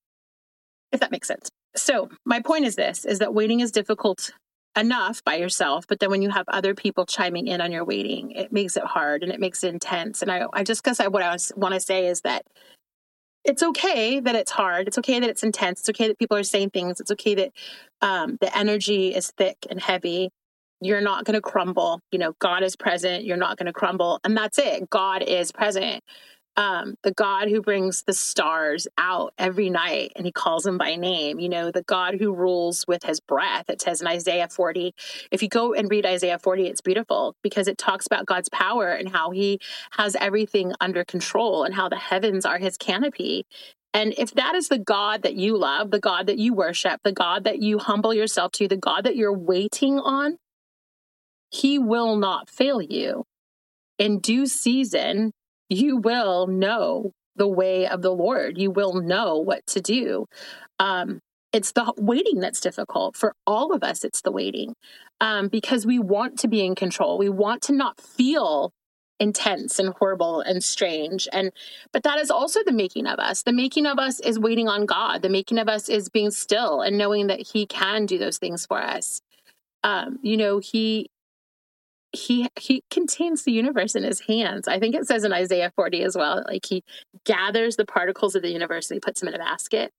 if 0.93 1.01
that 1.01 1.13
makes 1.13 1.29
sense. 1.29 1.49
So, 1.77 2.09
my 2.25 2.41
point 2.41 2.65
is 2.65 2.75
this 2.77 3.05
is 3.05 3.21
that 3.21 3.33
waiting 3.33 3.61
is 3.61 3.71
difficult 3.71 4.33
enough 4.77 5.23
by 5.25 5.37
yourself. 5.37 5.87
But 5.87 6.01
then 6.01 6.11
when 6.11 6.23
you 6.23 6.31
have 6.31 6.45
other 6.49 6.75
people 6.75 7.05
chiming 7.05 7.47
in 7.47 7.61
on 7.61 7.73
your 7.73 7.85
waiting, 7.85 8.31
it 8.33 8.53
makes 8.53 8.77
it 8.77 8.85
hard 8.85 9.23
and 9.23 9.33
it 9.33 9.41
makes 9.41 9.65
it 9.65 9.73
intense. 9.73 10.23
And 10.23 10.31
I, 10.31 10.47
I 10.53 10.63
just 10.63 10.83
guess 10.83 11.01
I, 11.01 11.09
what 11.09 11.23
I 11.23 11.37
want 11.57 11.75
to 11.75 11.81
say 11.81 12.07
is 12.07 12.23
that 12.23 12.43
it's 13.49 13.63
okay 13.63 14.21
that 14.21 14.35
it's 14.35 14.51
hard. 14.51 14.87
It's 14.87 14.99
okay 14.99 15.19
that 15.19 15.29
it's 15.29 15.43
intense. 15.43 15.81
It's 15.81 15.89
okay 15.89 16.09
that 16.09 16.19
people 16.19 16.37
are 16.37 16.43
saying 16.43 16.71
things. 16.71 17.01
It's 17.01 17.11
okay 17.13 17.35
that 17.35 17.53
um, 18.03 18.37
the 18.41 18.57
energy 18.57 19.15
is 19.15 19.31
thick 19.31 19.57
and 19.71 19.81
heavy. 19.81 20.31
You're 20.81 21.01
not 21.01 21.25
going 21.25 21.35
to 21.35 21.41
crumble. 21.41 22.01
You 22.13 22.19
know, 22.19 22.35
God 22.39 22.63
is 22.63 22.77
present. 22.77 23.25
You're 23.25 23.39
not 23.39 23.57
going 23.57 23.67
to 23.67 23.73
crumble. 23.73 24.21
And 24.23 24.37
that's 24.37 24.59
it. 24.59 24.91
God 24.91 25.23
is 25.23 25.51
present 25.51 26.05
um, 26.59 26.97
the 27.05 27.13
God 27.13 27.49
who 27.49 27.63
brings 27.63 28.03
the 28.03 28.13
stars 28.13 28.89
out 28.99 29.33
every 29.39 29.71
night 29.71 30.11
and 30.17 30.27
he 30.27 30.33
calls 30.33 30.65
them 30.65 30.77
by 30.77 30.97
name, 30.97 31.39
you 31.39 31.49
know, 31.49 31.71
the 31.71 31.85
God 31.85 32.17
who 32.19 32.35
rules 32.35 32.85
with 32.89 33.05
his 33.05 33.21
breath. 33.21 33.71
It 33.71 33.81
says 33.81 34.01
in 34.01 34.09
Isaiah 34.09 34.49
40. 34.49 34.93
If 35.31 35.41
you 35.41 35.49
go 35.49 35.73
and 35.73 35.89
read 35.89 36.05
Isaiah 36.05 36.41
40, 36.41 36.67
it's 36.67 36.81
beautiful 36.81 37.37
because 37.45 37.69
it 37.69 37.79
talks 37.79 38.07
about 38.07 38.27
God's 38.27 38.49
power 38.49 38.89
and 38.89 39.09
how 39.09 39.31
he 39.31 39.61
has 39.93 40.17
everything 40.17 40.73
under 40.81 41.05
control 41.05 41.63
and 41.63 41.77
how 41.77 41.89
the 41.89 41.97
heavens 41.97 42.45
are 42.45 42.59
his 42.59 42.77
canopy. 42.77 43.47
And 43.95 44.13
if 44.19 44.33
that 44.35 44.57
is 44.57 44.67
the 44.67 44.79
God 44.79 45.23
that 45.23 45.37
you 45.37 45.57
love, 45.57 45.93
the 45.93 46.01
God 46.01 46.27
that 46.27 46.39
you 46.39 46.55
worship, 46.55 47.01
the 47.05 47.13
God 47.13 47.45
that 47.45 47.63
you 47.63 47.79
humble 47.79 48.13
yourself 48.13 48.51
to, 48.53 48.67
the 48.67 48.77
God 48.77 49.05
that 49.05 49.15
you're 49.15 49.33
waiting 49.33 50.01
on, 50.01 50.39
he 51.51 51.79
will 51.79 52.17
not 52.17 52.51
fail 52.51 52.83
you. 52.83 53.23
In 53.97 54.19
due 54.19 54.47
season, 54.47 55.33
you 55.69 55.97
will 55.97 56.47
know 56.47 57.13
the 57.37 57.49
way 57.49 57.87
of 57.87 58.03
the 58.03 58.13
Lord. 58.13 58.59
You 58.59 58.71
will 58.71 58.95
know 58.95 59.39
what 59.39 59.67
to 59.69 59.81
do. 59.81 60.27
Um, 60.79 61.21
it's 61.53 61.73
the 61.73 61.95
waiting 61.97 62.41
that's 62.41 62.61
difficult 62.61 63.17
for 63.17 63.35
all 63.47 63.73
of 63.73 63.83
us. 63.83 64.05
It's 64.05 64.21
the 64.21 64.33
waiting 64.33 64.75
um, 65.21 65.49
because 65.49 65.87
we 65.87 65.99
want 65.99 66.39
to 66.41 66.49
be 66.49 66.65
in 66.65 66.75
control. 66.75 67.17
We 67.17 67.31
want 67.31 67.63
to 67.63 67.73
not 67.73 68.01
feel 68.01 68.73
intense 69.21 69.79
and 69.79 69.95
horrible 69.99 70.41
and 70.41 70.63
strange 70.63 71.27
and 71.33 71.51
but 71.93 72.05
that 72.05 72.19
is 72.19 72.31
also 72.31 72.61
the 72.65 72.73
making 72.73 73.05
of 73.05 73.19
us 73.19 73.43
the 73.43 73.53
making 73.53 73.85
of 73.85 73.99
us 73.99 74.21
is 74.21 74.39
waiting 74.39 74.69
on 74.69 74.87
god 74.87 75.23
the 75.23 75.29
making 75.29 75.59
of 75.59 75.69
us 75.69 75.89
is 75.89 76.09
being 76.09 76.31
still 76.31 76.81
and 76.83 76.97
knowing 76.97 77.27
that 77.27 77.41
he 77.41 77.67
can 77.67 78.07
do 78.07 78.17
those 78.17 78.39
things 78.39 78.65
for 78.65 78.81
us 78.81 79.21
um 79.83 80.21
you 80.23 80.37
know 80.37 80.61
he 80.61 81.11
he 82.13 82.49
he 82.59 82.83
contains 82.91 83.43
the 83.43 83.53
universe 83.53 83.95
in 83.95 84.03
his 84.03 84.21
hands. 84.21 84.67
I 84.69 84.79
think 84.79 84.95
it 84.95 85.07
says 85.07 85.25
in 85.25 85.33
Isaiah 85.33 85.73
40 85.77 86.03
as 86.03 86.17
well, 86.17 86.45
like 86.47 86.67
he 86.67 86.83
gathers 87.25 87.77
the 87.77 87.85
particles 87.85 88.35
of 88.35 88.43
the 88.43 88.51
universe 88.51 88.91
and 88.91 88.97
he 88.97 89.01
puts 89.01 89.21
them 89.21 89.29
in 89.29 89.35
a 89.35 89.39
basket. 89.39 89.93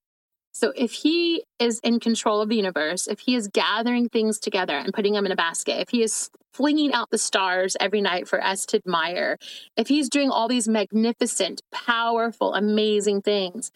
So 0.51 0.73
if 0.75 0.91
he 0.91 1.43
is 1.59 1.79
in 1.79 1.99
control 1.99 2.41
of 2.41 2.49
the 2.49 2.55
universe, 2.55 3.07
if 3.07 3.19
he 3.19 3.35
is 3.35 3.47
gathering 3.47 4.09
things 4.09 4.39
together 4.39 4.75
and 4.75 4.93
putting 4.93 5.13
them 5.13 5.25
in 5.25 5.31
a 5.31 5.35
basket, 5.35 5.79
if 5.79 5.89
he 5.89 6.01
is 6.01 6.29
flinging 6.53 6.91
out 6.91 7.11
the 7.11 7.17
stars 7.17 7.77
every 7.79 8.01
night 8.01 8.27
for 8.27 8.43
us 8.43 8.65
to 8.67 8.77
admire, 8.77 9.37
if 9.77 9.87
he's 9.87 10.09
doing 10.09 10.29
all 10.29 10.47
these 10.47 10.67
magnificent, 10.67 11.61
powerful, 11.71 12.55
amazing 12.55 13.21
things, 13.21 13.71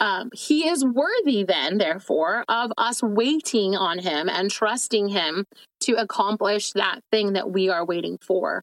um, 0.00 0.30
he 0.32 0.68
is 0.68 0.84
worthy 0.84 1.44
then, 1.44 1.78
therefore, 1.78 2.44
of 2.48 2.72
us 2.78 3.02
waiting 3.02 3.74
on 3.76 3.98
him 3.98 4.28
and 4.28 4.50
trusting 4.50 5.08
him 5.08 5.44
to 5.80 5.94
accomplish 5.94 6.72
that 6.72 7.00
thing 7.10 7.32
that 7.32 7.50
we 7.50 7.68
are 7.68 7.84
waiting 7.84 8.18
for. 8.20 8.62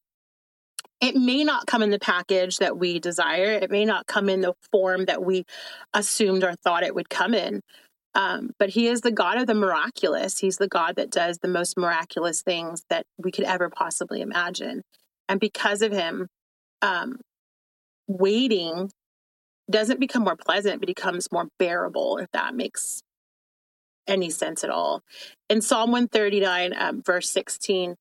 It 1.02 1.16
may 1.16 1.44
not 1.44 1.68
come 1.68 1.84
in 1.84 1.90
the 1.90 2.00
package 2.00 2.60
that 2.60 2.78
we 2.78 3.00
desire. 3.00 3.52
It 3.52 3.70
may 3.70 3.84
not 3.84 4.08
come 4.08 4.30
in 4.30 4.42
the 4.42 4.54
form 4.72 5.06
that 5.06 5.24
we 5.24 5.46
assumed 5.94 6.44
or 6.44 6.56
thought 6.56 6.84
it 6.84 6.96
would 6.96 7.10
come 7.10 7.34
in. 7.34 7.62
Um, 8.16 8.52
but 8.58 8.70
he 8.70 8.88
is 8.88 9.02
the 9.02 9.12
God 9.12 9.38
of 9.38 9.46
the 9.46 9.54
miraculous. 9.54 10.40
He's 10.40 10.58
the 10.58 10.70
God 10.70 10.96
that 10.96 11.12
does 11.12 11.40
the 11.40 11.50
most 11.50 11.78
miraculous 11.78 12.42
things 12.42 12.84
that 12.90 13.06
we 13.18 13.30
could 13.30 13.44
ever 13.44 13.70
possibly 13.70 14.22
imagine. 14.22 14.84
And 15.28 15.38
because 15.38 15.82
of 15.82 15.92
him, 15.92 16.28
um, 16.82 17.20
waiting 18.08 18.90
doesn't 19.70 20.00
become 20.00 20.24
more 20.24 20.36
pleasant, 20.36 20.80
but 20.80 20.88
becomes 20.88 21.32
more 21.32 21.48
bearable, 21.60 22.18
if 22.18 22.32
that 22.32 22.56
makes 22.56 23.02
any 24.08 24.30
sense 24.30 24.64
at 24.64 24.70
all. 24.70 25.02
In 25.50 25.62
Psalm 25.62 25.92
139, 25.92 26.74
um, 26.78 27.02
verse 27.02 27.30
16, 27.32 27.96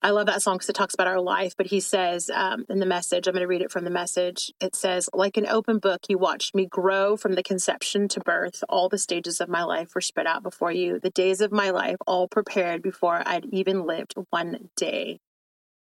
I 0.00 0.10
love 0.10 0.26
that 0.26 0.42
song 0.42 0.54
because 0.54 0.68
it 0.68 0.74
talks 0.74 0.94
about 0.94 1.08
our 1.08 1.20
life, 1.20 1.54
but 1.56 1.66
he 1.66 1.80
says 1.80 2.30
um, 2.32 2.64
in 2.68 2.78
the 2.78 2.86
message, 2.86 3.26
I'm 3.26 3.32
going 3.32 3.42
to 3.42 3.48
read 3.48 3.62
it 3.62 3.72
from 3.72 3.84
the 3.84 3.90
message. 3.90 4.52
It 4.60 4.76
says, 4.76 5.10
Like 5.12 5.36
an 5.36 5.46
open 5.48 5.78
book, 5.78 6.02
you 6.08 6.18
watched 6.18 6.54
me 6.54 6.66
grow 6.66 7.16
from 7.16 7.32
the 7.32 7.42
conception 7.42 8.06
to 8.08 8.20
birth. 8.20 8.62
All 8.68 8.88
the 8.88 8.96
stages 8.96 9.40
of 9.40 9.48
my 9.48 9.64
life 9.64 9.94
were 9.94 10.00
spread 10.00 10.28
out 10.28 10.44
before 10.44 10.70
you. 10.70 11.00
The 11.00 11.10
days 11.10 11.40
of 11.40 11.50
my 11.50 11.70
life, 11.70 11.96
all 12.06 12.28
prepared 12.28 12.80
before 12.80 13.22
I'd 13.26 13.46
even 13.46 13.86
lived 13.86 14.14
one 14.30 14.70
day. 14.76 15.18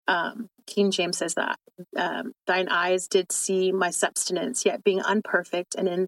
Um, 0.08 0.50
King 0.68 0.92
James 0.92 1.18
says 1.18 1.36
that 1.36 1.58
um, 1.98 2.34
thine 2.48 2.70
eyes 2.70 3.08
did 3.08 3.32
see 3.32 3.72
my 3.72 3.90
substance, 3.90 4.66
yet 4.66 4.84
being 4.84 5.02
unperfect, 5.02 5.76
and 5.76 5.88
in 5.88 6.08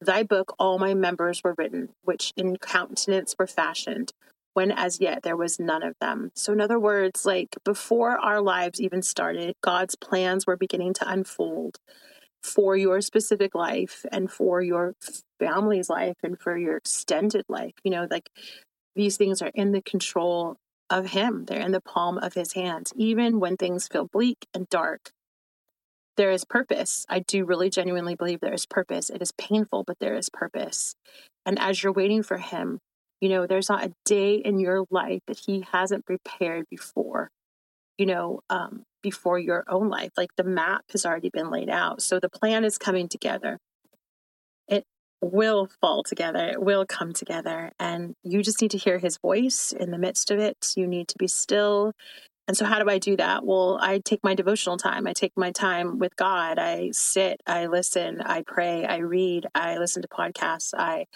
thy 0.00 0.22
book 0.22 0.54
all 0.58 0.78
my 0.78 0.94
members 0.94 1.42
were 1.42 1.54
written, 1.56 1.90
which 2.02 2.32
in 2.36 2.56
countenance 2.56 3.34
were 3.38 3.46
fashioned, 3.46 4.12
when 4.54 4.70
as 4.70 5.00
yet 5.00 5.22
there 5.22 5.36
was 5.36 5.58
none 5.58 5.82
of 5.82 5.94
them. 6.00 6.30
So, 6.34 6.52
in 6.52 6.60
other 6.60 6.78
words, 6.78 7.24
like 7.24 7.56
before 7.64 8.18
our 8.18 8.40
lives 8.40 8.80
even 8.80 9.02
started, 9.02 9.54
God's 9.62 9.96
plans 9.96 10.46
were 10.46 10.56
beginning 10.56 10.94
to 10.94 11.08
unfold 11.08 11.78
for 12.42 12.76
your 12.76 13.00
specific 13.00 13.54
life 13.54 14.04
and 14.12 14.30
for 14.30 14.60
your 14.60 14.94
family's 15.38 15.88
life 15.88 16.16
and 16.22 16.38
for 16.38 16.56
your 16.56 16.76
extended 16.76 17.44
life. 17.48 17.72
You 17.82 17.90
know, 17.90 18.06
like 18.10 18.28
these 18.94 19.16
things 19.16 19.42
are 19.42 19.50
in 19.54 19.72
the 19.72 19.82
control 19.82 20.56
of 20.90 21.10
Him. 21.10 21.44
They're 21.46 21.60
in 21.60 21.72
the 21.72 21.80
palm 21.80 22.18
of 22.18 22.34
His 22.34 22.52
hands. 22.52 22.92
Even 22.96 23.40
when 23.40 23.56
things 23.56 23.88
feel 23.88 24.06
bleak 24.06 24.46
and 24.54 24.68
dark, 24.68 25.12
there 26.16 26.30
is 26.30 26.44
purpose. 26.44 27.04
I 27.08 27.20
do 27.20 27.44
really 27.44 27.70
genuinely 27.70 28.14
believe 28.14 28.40
there 28.40 28.54
is 28.54 28.66
purpose. 28.66 29.10
It 29.10 29.20
is 29.20 29.32
painful, 29.32 29.84
but 29.84 29.98
there 29.98 30.14
is 30.14 30.30
purpose. 30.30 30.94
And 31.44 31.58
as 31.58 31.82
you're 31.82 31.92
waiting 31.92 32.22
for 32.22 32.38
Him, 32.38 32.78
you 33.20 33.28
know, 33.28 33.46
there's 33.46 33.68
not 33.68 33.84
a 33.84 33.92
day 34.04 34.34
in 34.36 34.58
your 34.58 34.84
life 34.90 35.22
that 35.26 35.40
He 35.46 35.64
hasn't 35.72 36.06
prepared 36.06 36.66
before, 36.70 37.30
you 37.98 38.06
know, 38.06 38.40
um, 38.50 38.82
before 39.02 39.38
your 39.38 39.64
own 39.68 39.88
life. 39.88 40.12
Like 40.16 40.30
the 40.36 40.44
map 40.44 40.84
has 40.92 41.04
already 41.04 41.30
been 41.30 41.50
laid 41.50 41.68
out. 41.68 42.02
So 42.02 42.20
the 42.20 42.28
plan 42.28 42.64
is 42.64 42.78
coming 42.78 43.08
together. 43.08 43.58
Will 45.32 45.68
fall 45.80 46.02
together. 46.02 46.46
It 46.48 46.62
will 46.62 46.84
come 46.84 47.12
together. 47.12 47.72
And 47.78 48.14
you 48.22 48.42
just 48.42 48.60
need 48.60 48.72
to 48.72 48.78
hear 48.78 48.98
his 48.98 49.16
voice 49.18 49.72
in 49.72 49.90
the 49.90 49.98
midst 49.98 50.30
of 50.30 50.38
it. 50.38 50.74
You 50.76 50.86
need 50.86 51.08
to 51.08 51.18
be 51.18 51.28
still. 51.28 51.92
And 52.46 52.56
so, 52.56 52.66
how 52.66 52.78
do 52.78 52.90
I 52.90 52.98
do 52.98 53.16
that? 53.16 53.44
Well, 53.46 53.78
I 53.80 54.00
take 54.04 54.22
my 54.22 54.34
devotional 54.34 54.76
time. 54.76 55.06
I 55.06 55.14
take 55.14 55.32
my 55.36 55.50
time 55.50 55.98
with 55.98 56.14
God. 56.16 56.58
I 56.58 56.90
sit, 56.90 57.40
I 57.46 57.66
listen, 57.66 58.20
I 58.20 58.42
pray, 58.46 58.84
I 58.84 58.98
read, 58.98 59.46
I 59.54 59.78
listen 59.78 60.02
to 60.02 60.08
podcasts, 60.08 60.74
I 60.76 61.06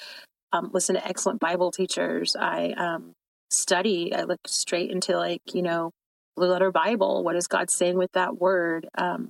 um, 0.52 0.70
listen 0.72 0.94
to 0.94 1.06
excellent 1.06 1.40
Bible 1.40 1.70
teachers, 1.70 2.34
I 2.34 2.70
um, 2.70 3.12
study, 3.50 4.14
I 4.14 4.22
look 4.22 4.40
straight 4.46 4.90
into, 4.90 5.16
like, 5.16 5.42
you 5.54 5.62
know, 5.62 5.90
blue 6.36 6.48
letter 6.48 6.72
Bible. 6.72 7.24
What 7.24 7.36
is 7.36 7.46
God 7.46 7.70
saying 7.70 7.98
with 7.98 8.12
that 8.12 8.38
word? 8.38 8.88
Um, 8.96 9.28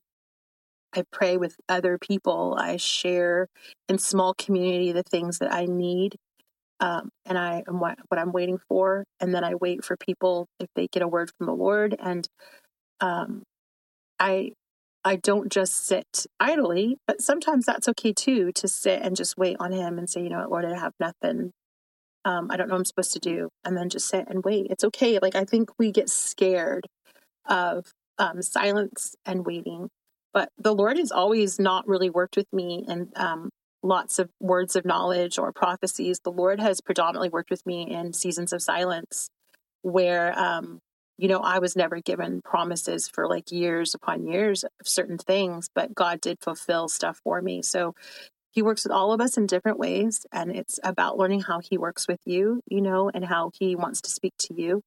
I 0.95 1.05
pray 1.13 1.37
with 1.37 1.57
other 1.69 1.99
people. 1.99 2.57
I 2.59 2.77
share 2.77 3.49
in 3.89 3.99
small 3.99 4.35
community 4.35 4.93
the 4.93 5.03
things 5.03 5.39
that 5.39 5.53
I 5.53 5.67
need 5.67 6.17
um, 6.81 7.11
and 7.27 7.37
I 7.37 7.65
am 7.67 7.81
what, 7.81 7.99
what 8.09 8.19
I'm 8.21 8.33
waiting 8.33 8.59
for. 8.69 9.05
And 9.21 9.35
then 9.35 9.45
I 9.45 9.55
wait 9.55 9.85
for 9.85 9.97
people 9.97 10.47
if 10.61 10.69
they 10.75 10.87
get 10.89 11.03
a 11.03 11.09
word 11.09 11.31
from 11.37 11.47
the 11.47 11.55
Lord. 11.55 11.97
And 11.99 12.29
um, 13.01 13.43
I 14.19 14.53
I 15.05 15.17
don't 15.17 15.51
just 15.51 15.87
sit 15.87 16.27
idly, 16.41 16.99
but 17.07 17.23
sometimes 17.23 17.65
that's 17.65 17.89
okay 17.89 18.13
too 18.13 18.53
to 18.53 18.69
sit 18.69 19.01
and 19.03 19.17
just 19.17 19.39
wait 19.39 19.57
on 19.61 19.73
Him 19.73 19.99
and 19.99 20.11
say, 20.11 20.23
you 20.23 20.29
know 20.29 20.41
what, 20.41 20.51
Lord, 20.51 20.65
I 20.65 20.79
have 20.79 20.93
nothing. 21.01 21.53
Um, 22.25 22.49
I 22.51 22.57
don't 22.57 22.69
know 22.69 22.75
what 22.75 22.81
I'm 22.81 22.85
supposed 22.85 23.13
to 23.15 23.21
do, 23.21 23.49
and 23.65 23.77
then 23.77 23.89
just 23.89 24.09
sit 24.09 24.27
and 24.29 24.45
wait. 24.45 24.67
It's 24.71 24.85
okay. 24.85 25.19
Like 25.21 25.35
I 25.35 25.45
think 25.45 25.71
we 25.79 25.93
get 25.93 26.11
scared 26.11 26.87
of 27.49 27.87
um, 28.19 28.43
silence 28.43 29.15
and 29.25 29.47
waiting, 29.47 29.89
but 30.33 30.51
the 30.59 30.75
Lord 30.75 30.99
has 30.99 31.11
always 31.11 31.59
not 31.59 31.87
really 31.89 32.11
worked 32.11 32.37
with 32.37 32.47
me 32.53 32.85
in 32.87 33.11
um, 33.17 33.51
lots 33.83 34.19
of 34.19 34.29
words 34.41 34.77
of 34.77 34.85
knowledge 34.85 35.39
or 35.39 35.53
prophecies. 35.53 36.21
The 36.23 36.33
Lord 36.33 36.61
has 36.61 36.81
predominantly 36.81 37.31
worked 37.31 37.51
with 37.51 37.65
me 37.67 37.91
in 37.91 38.13
seasons 38.13 38.53
of 38.53 38.63
silence 38.63 39.31
where, 39.83 40.39
um, 40.39 40.81
you 41.17 41.29
know, 41.29 41.41
I 41.41 41.59
was 41.59 41.77
never 41.77 42.01
given 42.01 42.43
promises 42.43 43.09
for 43.09 43.29
like 43.29 43.51
years 43.51 43.95
upon 43.95 44.27
years 44.27 44.65
of 44.65 44.71
certain 44.85 45.19
things, 45.19 45.69
but 45.75 45.95
God 45.95 46.21
did 46.21 46.39
fulfill 46.41 46.89
stuff 46.89 47.21
for 47.25 47.41
me. 47.41 47.63
So 47.63 47.95
he 48.51 48.63
works 48.63 48.85
with 48.85 48.93
all 48.93 49.13
of 49.13 49.21
us 49.21 49.37
in 49.37 49.47
different 49.47 49.79
ways. 49.79 50.27
And 50.33 50.55
it's 50.55 50.79
about 50.83 51.19
learning 51.19 51.43
how 51.43 51.61
he 51.61 51.79
works 51.79 52.07
with 52.09 52.21
you, 52.25 52.61
you 52.69 52.81
know, 52.81 53.11
and 53.13 53.25
how 53.25 53.51
he 53.59 53.77
wants 53.77 54.01
to 54.03 54.11
speak 54.11 54.35
to 54.41 54.55
you. 54.55 54.83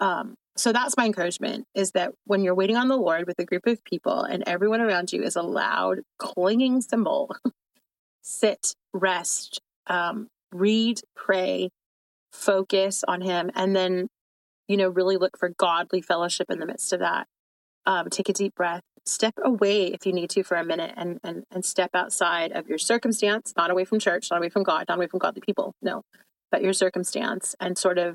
Um, 0.00 0.34
so 0.56 0.72
that's 0.72 0.96
my 0.96 1.06
encouragement 1.06 1.66
is 1.74 1.92
that 1.92 2.12
when 2.24 2.42
you're 2.42 2.54
waiting 2.54 2.76
on 2.76 2.88
the 2.88 2.96
Lord 2.96 3.26
with 3.26 3.38
a 3.38 3.44
group 3.44 3.66
of 3.66 3.84
people 3.84 4.22
and 4.22 4.42
everyone 4.46 4.80
around 4.80 5.12
you 5.12 5.22
is 5.22 5.36
a 5.36 5.42
loud, 5.42 6.00
clinging 6.18 6.80
cymbal, 6.80 7.34
sit, 8.22 8.74
rest, 8.92 9.60
um, 9.86 10.28
read, 10.52 11.00
pray, 11.14 11.70
focus 12.32 13.04
on 13.06 13.20
Him, 13.20 13.50
and 13.54 13.76
then 13.76 14.08
you 14.70 14.76
know, 14.76 14.88
really 14.88 15.16
look 15.16 15.36
for 15.36 15.48
godly 15.48 16.00
fellowship 16.00 16.48
in 16.48 16.60
the 16.60 16.66
midst 16.66 16.92
of 16.92 17.00
that. 17.00 17.26
Um, 17.86 18.08
take 18.08 18.28
a 18.28 18.32
deep 18.32 18.54
breath, 18.54 18.84
step 19.04 19.34
away 19.42 19.86
if 19.86 20.06
you 20.06 20.12
need 20.12 20.30
to 20.30 20.44
for 20.44 20.56
a 20.56 20.64
minute 20.64 20.94
and, 20.96 21.18
and, 21.24 21.42
and 21.50 21.64
step 21.64 21.90
outside 21.92 22.52
of 22.52 22.68
your 22.68 22.78
circumstance, 22.78 23.52
not 23.56 23.72
away 23.72 23.84
from 23.84 23.98
church, 23.98 24.28
not 24.30 24.38
away 24.38 24.48
from 24.48 24.62
God, 24.62 24.84
not 24.88 24.96
away 24.96 25.08
from 25.08 25.18
godly 25.18 25.42
people, 25.44 25.74
no, 25.82 26.02
but 26.52 26.62
your 26.62 26.72
circumstance 26.72 27.56
and 27.58 27.76
sort 27.76 27.98
of 27.98 28.14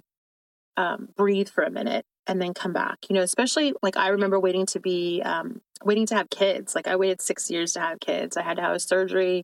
um, 0.77 1.09
breathe 1.15 1.49
for 1.49 1.63
a 1.63 1.71
minute 1.71 2.05
and 2.27 2.41
then 2.41 2.53
come 2.53 2.73
back. 2.73 2.97
You 3.09 3.15
know, 3.15 3.21
especially 3.21 3.73
like 3.81 3.97
I 3.97 4.09
remember 4.09 4.39
waiting 4.39 4.65
to 4.67 4.79
be, 4.79 5.21
um, 5.23 5.61
waiting 5.83 6.05
to 6.07 6.15
have 6.15 6.29
kids. 6.29 6.75
Like 6.75 6.87
I 6.87 6.95
waited 6.95 7.21
six 7.21 7.49
years 7.49 7.73
to 7.73 7.79
have 7.79 7.99
kids. 7.99 8.37
I 8.37 8.41
had 8.41 8.57
to 8.57 8.63
have 8.63 8.75
a 8.75 8.79
surgery, 8.79 9.43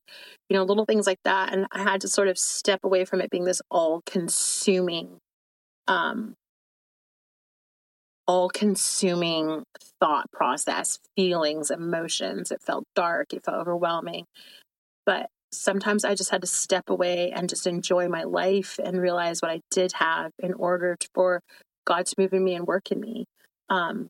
you 0.50 0.56
know, 0.56 0.64
little 0.64 0.86
things 0.86 1.08
like 1.08 1.20
that. 1.24 1.54
And 1.54 1.68
I 1.72 1.84
had 1.84 2.02
to 2.02 2.08
sort 2.08 2.28
of 2.28 2.38
step 2.38 2.82
away 2.84 3.06
from 3.06 3.22
it 3.22 3.30
being 3.30 3.46
this 3.46 3.62
all 3.70 4.02
consuming, 4.06 5.20
um, 5.88 6.36
all 8.28 8.50
consuming 8.50 9.64
thought 10.00 10.32
process, 10.32 11.00
feelings, 11.16 11.70
emotions. 11.70 12.52
It 12.52 12.62
felt 12.62 12.86
dark, 12.96 13.34
it 13.34 13.44
felt 13.44 13.58
overwhelming. 13.58 14.26
But 15.06 15.30
sometimes 15.52 16.06
I 16.06 16.16
just 16.16 16.30
had 16.30 16.42
to 16.42 16.48
step 16.48 16.90
away 16.90 17.32
and 17.32 17.50
just 17.50 17.68
enjoy 17.68 18.08
my 18.08 18.24
life 18.24 18.80
and 18.84 19.02
realize 19.02 19.42
what 19.42 19.52
I 19.52 19.62
did 19.70 19.94
have 19.94 20.32
in 20.40 20.54
order 20.54 20.98
for 21.14 21.42
God 21.86 22.06
to 22.06 22.16
move 22.18 22.34
in 22.34 22.44
me 22.44 22.56
and 22.56 22.66
work 22.66 22.92
in 22.92 23.00
me. 23.00 23.26
Um, 23.70 24.10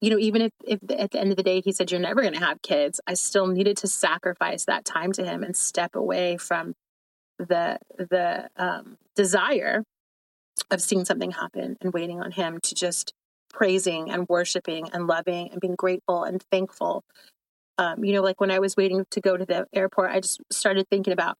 you 0.00 0.10
know, 0.10 0.18
even 0.18 0.42
if, 0.42 0.52
if 0.64 0.78
at 0.98 1.10
the 1.10 1.20
end 1.20 1.30
of 1.30 1.36
the 1.36 1.42
day 1.42 1.60
he 1.60 1.72
said 1.72 1.90
you're 1.90 2.00
never 2.00 2.22
going 2.22 2.34
to 2.34 2.40
have 2.40 2.62
kids, 2.62 3.00
I 3.06 3.14
still 3.14 3.46
needed 3.46 3.76
to 3.78 3.86
sacrifice 3.86 4.64
that 4.64 4.84
time 4.84 5.12
to 5.12 5.24
him 5.24 5.42
and 5.42 5.56
step 5.56 5.94
away 5.94 6.36
from 6.36 6.74
the 7.38 7.78
the 7.96 8.48
um, 8.56 8.96
desire 9.16 9.82
of 10.70 10.80
seeing 10.80 11.04
something 11.04 11.32
happen 11.32 11.76
and 11.80 11.92
waiting 11.92 12.20
on 12.20 12.32
him 12.32 12.58
to 12.62 12.74
just 12.74 13.12
praising 13.52 14.10
and 14.10 14.28
worshiping 14.28 14.88
and 14.92 15.06
loving 15.06 15.50
and 15.50 15.60
being 15.60 15.74
grateful 15.74 16.24
and 16.24 16.42
thankful. 16.50 17.02
Um, 17.80 18.04
you 18.04 18.12
know, 18.12 18.20
like 18.20 18.38
when 18.42 18.50
I 18.50 18.58
was 18.58 18.76
waiting 18.76 19.06
to 19.10 19.20
go 19.22 19.38
to 19.38 19.46
the 19.46 19.66
airport, 19.72 20.10
I 20.10 20.20
just 20.20 20.38
started 20.52 20.86
thinking 20.90 21.14
about 21.14 21.38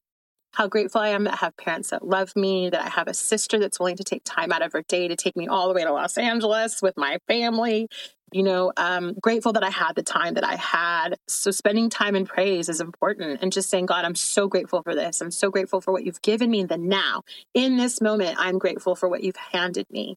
how 0.53 0.69
grateful 0.69 1.03
I 1.03 1.09
am 1.09 1.25
that 1.25 1.35
I 1.35 1.37
have 1.37 1.57
parents 1.59 1.91
that 1.91 2.07
love 2.07 2.35
me, 2.35 2.71
that 2.71 2.81
I 2.81 2.89
have 2.89 3.09
a 3.09 3.15
sister 3.15 3.59
that's 3.59 3.79
willing 3.79 3.99
to 3.99 4.05
take 4.05 4.23
time 4.25 4.51
out 4.51 4.63
of 4.63 4.73
her 4.73 4.83
day 4.89 5.07
to 5.07 5.17
take 5.17 5.37
me 5.37 5.49
all 5.49 5.69
the 5.69 5.75
way 5.75 5.85
to 5.85 5.93
Los 5.93 6.17
Angeles 6.17 6.81
with 6.81 6.97
my 6.97 7.19
family. 7.29 7.89
You 8.33 8.43
know, 8.43 8.73
um, 8.79 9.15
grateful 9.21 9.53
that 9.53 9.63
I 9.63 9.69
had 9.69 9.97
the 9.97 10.03
time 10.03 10.35
that 10.35 10.45
I 10.45 10.57
had. 10.57 11.17
So 11.29 11.51
spending 11.51 11.91
time 11.91 12.17
in 12.17 12.25
praise 12.25 12.71
is 12.71 12.81
important 12.81 13.43
and 13.43 13.53
just 13.53 13.69
saying, 13.69 13.85
God, 13.87 14.07
I'm 14.07 14.15
so 14.15 14.49
grateful 14.49 14.83
for 14.83 14.95
this. 14.95 15.21
I'm 15.21 15.31
so 15.31 15.51
grateful 15.51 15.83
for 15.83 15.93
what 15.93 16.07
you've 16.07 16.23
given 16.23 16.51
me 16.51 16.65
the 16.65 16.79
now. 16.79 17.23
In 17.53 17.77
this 17.77 18.01
moment, 18.01 18.37
I'm 18.39 18.59
grateful 18.59 18.97
for 18.97 19.11
what 19.11 19.23
you've 19.23 19.37
handed 19.37 19.87
me. 19.91 20.17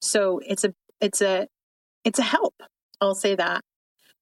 So 0.00 0.40
it's 0.46 0.62
a 0.62 0.74
it's 1.00 1.20
a 1.20 1.48
it's 2.04 2.20
a 2.20 2.22
help. 2.22 2.54
I'll 3.00 3.16
say 3.16 3.34
that. 3.34 3.62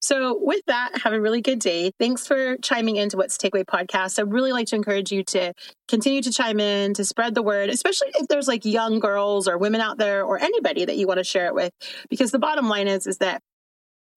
So, 0.04 0.38
with 0.38 0.60
that, 0.66 0.98
have 1.02 1.14
a 1.14 1.20
really 1.20 1.40
good 1.40 1.60
day. 1.60 1.90
Thanks 1.98 2.26
for 2.26 2.58
chiming 2.58 2.96
into 2.96 3.16
What's 3.16 3.38
Takeaway 3.38 3.64
podcast. 3.64 4.18
I'd 4.18 4.30
really 4.30 4.52
like 4.52 4.66
to 4.66 4.76
encourage 4.76 5.10
you 5.10 5.24
to 5.24 5.54
continue 5.88 6.20
to 6.20 6.30
chime 6.30 6.60
in, 6.60 6.92
to 6.94 7.06
spread 7.06 7.34
the 7.34 7.42
word, 7.42 7.70
especially 7.70 8.08
if 8.16 8.28
there's 8.28 8.46
like 8.46 8.66
young 8.66 8.98
girls 8.98 9.48
or 9.48 9.56
women 9.56 9.80
out 9.80 9.96
there 9.96 10.22
or 10.22 10.38
anybody 10.38 10.84
that 10.84 10.98
you 10.98 11.06
want 11.06 11.20
to 11.20 11.24
share 11.24 11.46
it 11.46 11.54
with. 11.54 11.72
Because 12.10 12.32
the 12.32 12.38
bottom 12.38 12.68
line 12.68 12.86
is, 12.86 13.06
is 13.06 13.16
that 13.18 13.40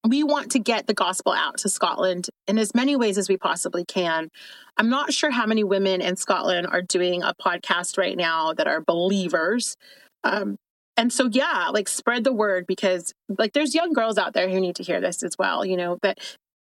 we 0.05 0.25
want 0.25 0.51
to 0.51 0.59
get 0.59 0.87
the 0.87 0.93
gospel 0.93 1.31
out 1.31 1.59
to 1.59 1.69
Scotland 1.69 2.27
in 2.49 2.57
as 2.57 2.75
many 2.75 2.97
ways 2.97 3.17
as 3.17 3.29
we 3.29 3.37
possibly 3.37 3.85
can. 3.85 4.27
I'm 4.75 4.89
not 4.89 5.13
sure 5.13 5.31
how 5.31 5.45
many 5.45 5.63
women 5.63 6.01
in 6.01 6.17
Scotland 6.17 6.67
are 6.67 6.81
doing 6.81 7.23
a 7.23 7.33
podcast 7.33 7.97
right 7.97 8.17
now 8.17 8.51
that 8.51 8.67
are 8.67 8.81
believers. 8.81 9.77
Um, 10.25 10.57
and 10.97 11.13
so 11.13 11.29
yeah 11.31 11.69
like 11.71 11.87
spread 11.87 12.23
the 12.23 12.33
word 12.33 12.65
because 12.67 13.13
like 13.37 13.53
there's 13.53 13.75
young 13.75 13.93
girls 13.93 14.17
out 14.17 14.33
there 14.33 14.49
who 14.49 14.59
need 14.59 14.75
to 14.75 14.83
hear 14.83 14.99
this 14.99 15.23
as 15.23 15.35
well 15.37 15.65
you 15.65 15.77
know 15.77 15.97
that 16.01 16.17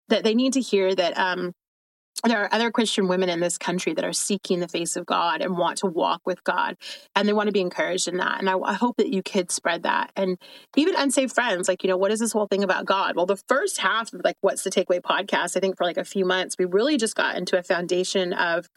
that 0.09 0.25
they 0.25 0.35
need 0.35 0.53
to 0.53 0.61
hear 0.61 0.95
that 0.95 1.17
um 1.17 1.53
there 2.25 2.43
are 2.43 2.53
other 2.53 2.71
Christian 2.71 3.07
women 3.07 3.29
in 3.29 3.41
this 3.41 3.59
country 3.59 3.95
that 3.95 4.05
are 4.05 4.13
seeking 4.13 4.61
the 4.61 4.69
face 4.69 4.97
of 4.97 5.07
God 5.07 5.41
and 5.41 5.57
want 5.57 5.79
to 5.79 5.87
walk 5.87 6.23
with 6.27 6.43
God, 6.43 6.77
and 7.15 7.29
they 7.29 7.33
want 7.33 7.47
to 7.47 7.53
be 7.53 7.61
encouraged 7.61 8.09
in 8.09 8.17
that. 8.17 8.41
And 8.41 8.51
I, 8.51 8.59
I, 8.59 8.75
hope 8.75 8.97
that 8.97 9.13
you 9.13 9.23
kids 9.23 9.55
spread 9.55 9.85
that. 9.85 10.11
And 10.17 10.37
even 10.77 10.97
unsaved 10.97 11.33
friends, 11.33 11.69
like, 11.69 11.85
you 11.85 11.89
know, 11.89 11.97
what 11.97 12.11
is 12.11 12.19
this 12.19 12.33
whole 12.33 12.49
thing 12.49 12.65
about 12.65 12.87
God? 12.87 13.15
Well, 13.15 13.27
the 13.27 13.41
first 13.49 13.79
half 13.79 14.13
of 14.13 14.23
like 14.25 14.37
What's 14.41 14.65
the 14.65 14.71
Takeaway 14.71 15.01
podcast, 15.01 15.57
I 15.57 15.61
think 15.61 15.77
for 15.77 15.85
like 15.85 15.97
a 15.97 16.05
few 16.05 16.25
months, 16.25 16.57
we 16.59 16.65
really 16.65 16.97
just 16.97 17.15
got 17.15 17.37
into 17.37 17.57
a 17.57 17.63
foundation 17.63 18.33
of 18.33 18.69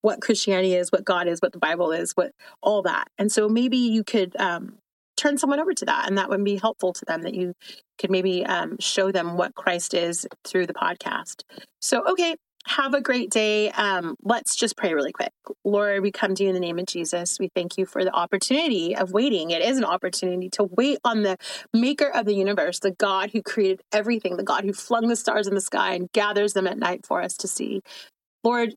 what 0.00 0.20
Christianity 0.20 0.74
is, 0.74 0.90
what 0.90 1.04
God 1.04 1.26
is, 1.26 1.40
what 1.40 1.52
the 1.52 1.58
Bible 1.58 1.92
is, 1.92 2.12
what 2.12 2.30
all 2.62 2.82
that. 2.82 3.08
And 3.18 3.30
so 3.30 3.48
maybe 3.48 3.76
you 3.76 4.04
could 4.04 4.34
um, 4.38 4.78
turn 5.16 5.38
someone 5.38 5.60
over 5.60 5.74
to 5.74 5.84
that 5.84 6.06
and 6.06 6.18
that 6.18 6.28
would 6.28 6.44
be 6.44 6.56
helpful 6.56 6.92
to 6.92 7.04
them 7.06 7.22
that 7.22 7.34
you 7.34 7.54
could 7.98 8.10
maybe 8.10 8.44
um, 8.44 8.76
show 8.78 9.10
them 9.10 9.36
what 9.36 9.54
christ 9.54 9.94
is 9.94 10.26
through 10.44 10.66
the 10.66 10.74
podcast. 10.74 11.42
So 11.80 12.04
okay 12.10 12.36
have 12.68 12.94
a 12.94 13.00
great 13.00 13.30
day. 13.30 13.70
Um, 13.70 14.16
let's 14.22 14.56
just 14.56 14.76
pray 14.76 14.92
really 14.92 15.12
quick. 15.12 15.30
Lord 15.64 16.02
we 16.02 16.10
come 16.10 16.34
to 16.34 16.42
you 16.42 16.48
in 16.48 16.54
the 16.54 16.60
name 16.60 16.78
of 16.78 16.86
jesus. 16.86 17.38
We 17.38 17.48
thank 17.54 17.78
you 17.78 17.86
for 17.86 18.04
the 18.04 18.12
opportunity 18.12 18.96
of 18.96 19.12
waiting. 19.12 19.50
It 19.50 19.62
is 19.62 19.78
an 19.78 19.84
opportunity 19.84 20.48
to 20.50 20.64
wait 20.64 20.98
on 21.04 21.22
the 21.22 21.36
maker 21.72 22.08
of 22.08 22.26
the 22.26 22.34
universe 22.34 22.80
the 22.80 22.90
god 22.90 23.30
who 23.30 23.42
created 23.42 23.82
everything 23.92 24.36
the 24.36 24.42
god 24.42 24.64
who 24.64 24.72
flung 24.72 25.08
the 25.08 25.16
stars 25.16 25.46
in 25.46 25.54
the 25.54 25.60
sky 25.60 25.94
and 25.94 26.10
gathers 26.12 26.54
them 26.54 26.66
at 26.66 26.78
night 26.78 27.06
for 27.06 27.22
us 27.22 27.36
to 27.38 27.48
see. 27.48 27.82
Lord 28.42 28.74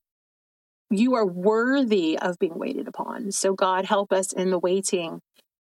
you 0.91 1.15
are 1.15 1.25
worthy 1.25 2.17
of 2.17 2.39
being 2.39 2.58
waited 2.58 2.88
upon. 2.88 3.32
So, 3.32 3.54
God, 3.54 3.86
help 3.86 4.12
us 4.12 4.34
in 4.34 4.49
the 4.49 4.58
waiting 4.58 5.21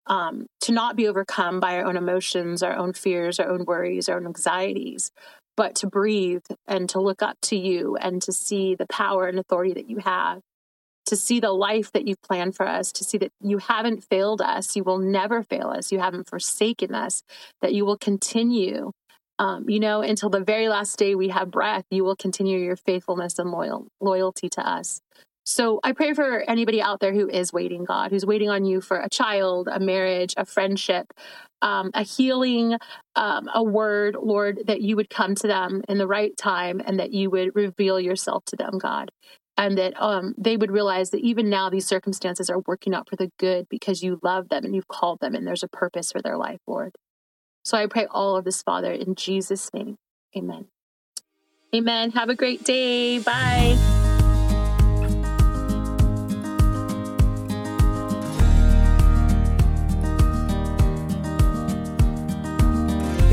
um, 0.07 0.47
to 0.63 0.73
not 0.73 0.97
be 0.97 1.09
overcome 1.09 1.61
by 1.61 1.77
our 1.79 1.85
own 1.85 1.97
emotions, 1.97 2.63
our 2.63 2.77
own 2.77 2.93
fears, 2.93 3.39
our 3.39 3.49
own 3.49 3.65
worries, 3.65 4.09
our 4.09 4.17
own 4.17 4.27
anxieties, 4.27 5.11
but 5.57 5.75
to 5.77 5.87
breathe 5.87 6.45
and 6.67 6.89
to 6.89 7.01
look 7.01 7.23
up 7.23 7.37
to 7.43 7.57
you 7.57 7.97
and 7.97 8.23
to 8.23 8.33
see 8.33 8.75
the 8.75 8.87
power 8.87 9.27
and 9.27 9.39
authority 9.39 9.75
that 9.75 9.89
you 9.89 9.99
have, 9.99 10.41
to 11.07 11.17
see 11.17 11.41
the 11.41 11.53
life 11.53 11.93
that 11.93 12.07
you've 12.07 12.23
planned 12.23 12.55
for 12.55 12.67
us, 12.67 12.93
to 12.93 13.05
see 13.05 13.19
that 13.19 13.31
you 13.41 13.59
haven't 13.59 14.05
failed 14.05 14.41
us, 14.41 14.77
you 14.77 14.85
will 14.85 14.99
never 14.99 15.43
fail 15.43 15.69
us, 15.69 15.93
you 15.93 15.99
haven't 15.99 16.29
forsaken 16.29 16.95
us, 16.95 17.23
that 17.61 17.75
you 17.75 17.85
will 17.85 17.99
continue. 17.99 18.93
Um, 19.39 19.69
you 19.69 19.81
know, 19.81 20.03
until 20.03 20.31
the 20.31 20.45
very 20.45 20.69
last 20.69 20.99
day 20.99 21.15
we 21.15 21.29
have 21.29 21.51
breath, 21.51 21.85
you 21.91 22.05
will 22.05 22.17
continue 22.17 22.59
your 22.59 22.77
faithfulness 22.77 23.39
and 23.39 23.51
loyal 23.51 23.89
loyalty 24.01 24.49
to 24.51 24.67
us. 24.67 25.01
So 25.45 25.81
I 25.83 25.93
pray 25.93 26.15
for 26.15 26.43
anybody 26.49 26.81
out 26.81 27.01
there 27.01 27.13
who 27.13 27.29
is 27.29 27.53
waiting, 27.53 27.85
God, 27.85 28.11
who's 28.11 28.25
waiting 28.25 28.49
on 28.49 28.65
you 28.65 28.81
for 28.81 28.99
a 28.99 29.09
child, 29.09 29.69
a 29.71 29.81
marriage, 29.81 30.35
a 30.37 30.45
friendship, 30.45 31.13
um, 31.63 31.91
a 31.95 32.03
healing, 32.03 32.77
um, 33.17 33.49
a 33.53 33.63
word, 33.63 34.17
Lord, 34.21 34.61
that 34.67 34.81
you 34.81 34.97
would 34.97 35.11
come 35.11 35.35
to 35.37 35.47
them 35.47 35.83
in 35.89 35.99
the 35.99 36.07
right 36.07 36.37
time 36.37 36.81
and 36.85 37.01
that 37.01 37.13
you 37.13 37.31
would 37.31 37.55
reveal 37.57 37.99
yourself 37.99 38.45
to 38.47 38.57
them, 38.57 38.79
God. 38.79 39.11
And 39.59 39.77
that 39.79 40.01
um, 40.01 40.35
they 40.39 40.57
would 40.57 40.71
realize 40.71 41.11
that 41.11 41.21
even 41.21 41.51
now 41.51 41.69
these 41.69 41.87
circumstances 41.87 42.49
are 42.49 42.63
working 42.67 42.95
out 42.95 43.09
for 43.09 43.17
the 43.17 43.31
good 43.39 43.69
because 43.69 44.03
you 44.03 44.19
love 44.23 44.49
them 44.49 44.65
and 44.65 44.75
you've 44.75 44.89
called 44.89 45.21
them 45.21 45.35
and 45.35 45.47
there's 45.47 45.63
a 45.63 45.69
purpose 45.69 46.11
for 46.11 46.23
their 46.23 46.39
life, 46.39 46.59
Lord. 46.67 46.93
So 47.65 47.77
I 47.77 47.87
pray 47.87 48.07
all 48.11 48.37
of 48.37 48.45
this, 48.45 48.63
Father, 48.63 48.93
in 48.93 49.15
Jesus' 49.15 49.73
name. 49.75 49.97
Amen. 50.37 50.67
Amen. 51.75 52.11
Have 52.13 52.29
a 52.29 52.35
great 52.35 52.65
day. 52.65 53.19
Bye. 53.19 54.02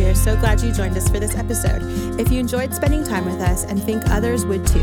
Are 0.09 0.15
so 0.15 0.35
glad 0.37 0.59
you 0.61 0.71
joined 0.71 0.97
us 0.97 1.07
for 1.07 1.19
this 1.19 1.35
episode. 1.35 1.83
If 2.19 2.31
you 2.31 2.39
enjoyed 2.39 2.73
spending 2.73 3.03
time 3.03 3.25
with 3.25 3.39
us 3.41 3.63
and 3.63 3.81
think 3.81 4.01
others 4.09 4.43
would 4.43 4.65
too, 4.65 4.79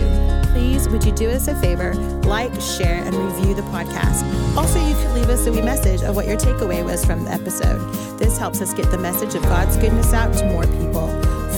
please 0.53 0.89
would 0.89 1.03
you 1.05 1.11
do 1.11 1.29
us 1.31 1.49
a 1.49 1.55
favor, 1.57 1.95
like, 2.23 2.53
share, 2.61 3.03
and 3.03 3.13
review 3.13 3.53
the 3.55 3.63
podcast. 3.63 4.23
Also, 4.57 4.79
you 4.87 4.95
could 4.95 5.13
leave 5.15 5.29
us 5.29 5.47
a 5.47 5.53
wee 5.53 5.63
message 5.63 6.03
of 6.03 6.15
what 6.15 6.27
your 6.27 6.37
takeaway 6.37 6.85
was 6.85 7.05
from 7.05 7.25
the 7.25 7.31
episode. 7.33 7.81
This 8.19 8.39
helps 8.39 8.61
us 8.61 8.73
get 8.73 8.89
the 8.93 8.99
message 8.99 9.35
of 9.35 9.43
God's 9.43 9.77
goodness 9.79 10.13
out 10.13 10.33
to 10.35 10.47
more 10.47 10.65
people. 10.65 11.09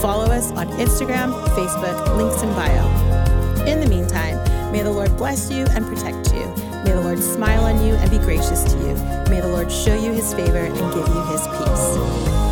Follow 0.01 0.25
us 0.25 0.51
on 0.53 0.67
Instagram, 0.79 1.31
Facebook, 1.49 2.17
links 2.17 2.41
in 2.41 2.49
bio. 2.53 3.65
In 3.67 3.81
the 3.81 3.87
meantime, 3.87 4.37
may 4.71 4.81
the 4.81 4.91
Lord 4.91 5.15
bless 5.15 5.51
you 5.51 5.65
and 5.71 5.85
protect 5.85 6.33
you. 6.33 6.45
May 6.83 6.91
the 6.91 7.01
Lord 7.01 7.19
smile 7.19 7.65
on 7.65 7.85
you 7.85 7.93
and 7.93 8.09
be 8.09 8.17
gracious 8.17 8.63
to 8.63 8.79
you. 8.79 8.95
May 9.29 9.41
the 9.41 9.49
Lord 9.49 9.71
show 9.71 9.93
you 9.93 10.11
his 10.11 10.33
favor 10.33 10.57
and 10.57 10.75
give 10.75 11.07
you 11.07 11.23
his 11.25 11.45
peace. 11.47 12.48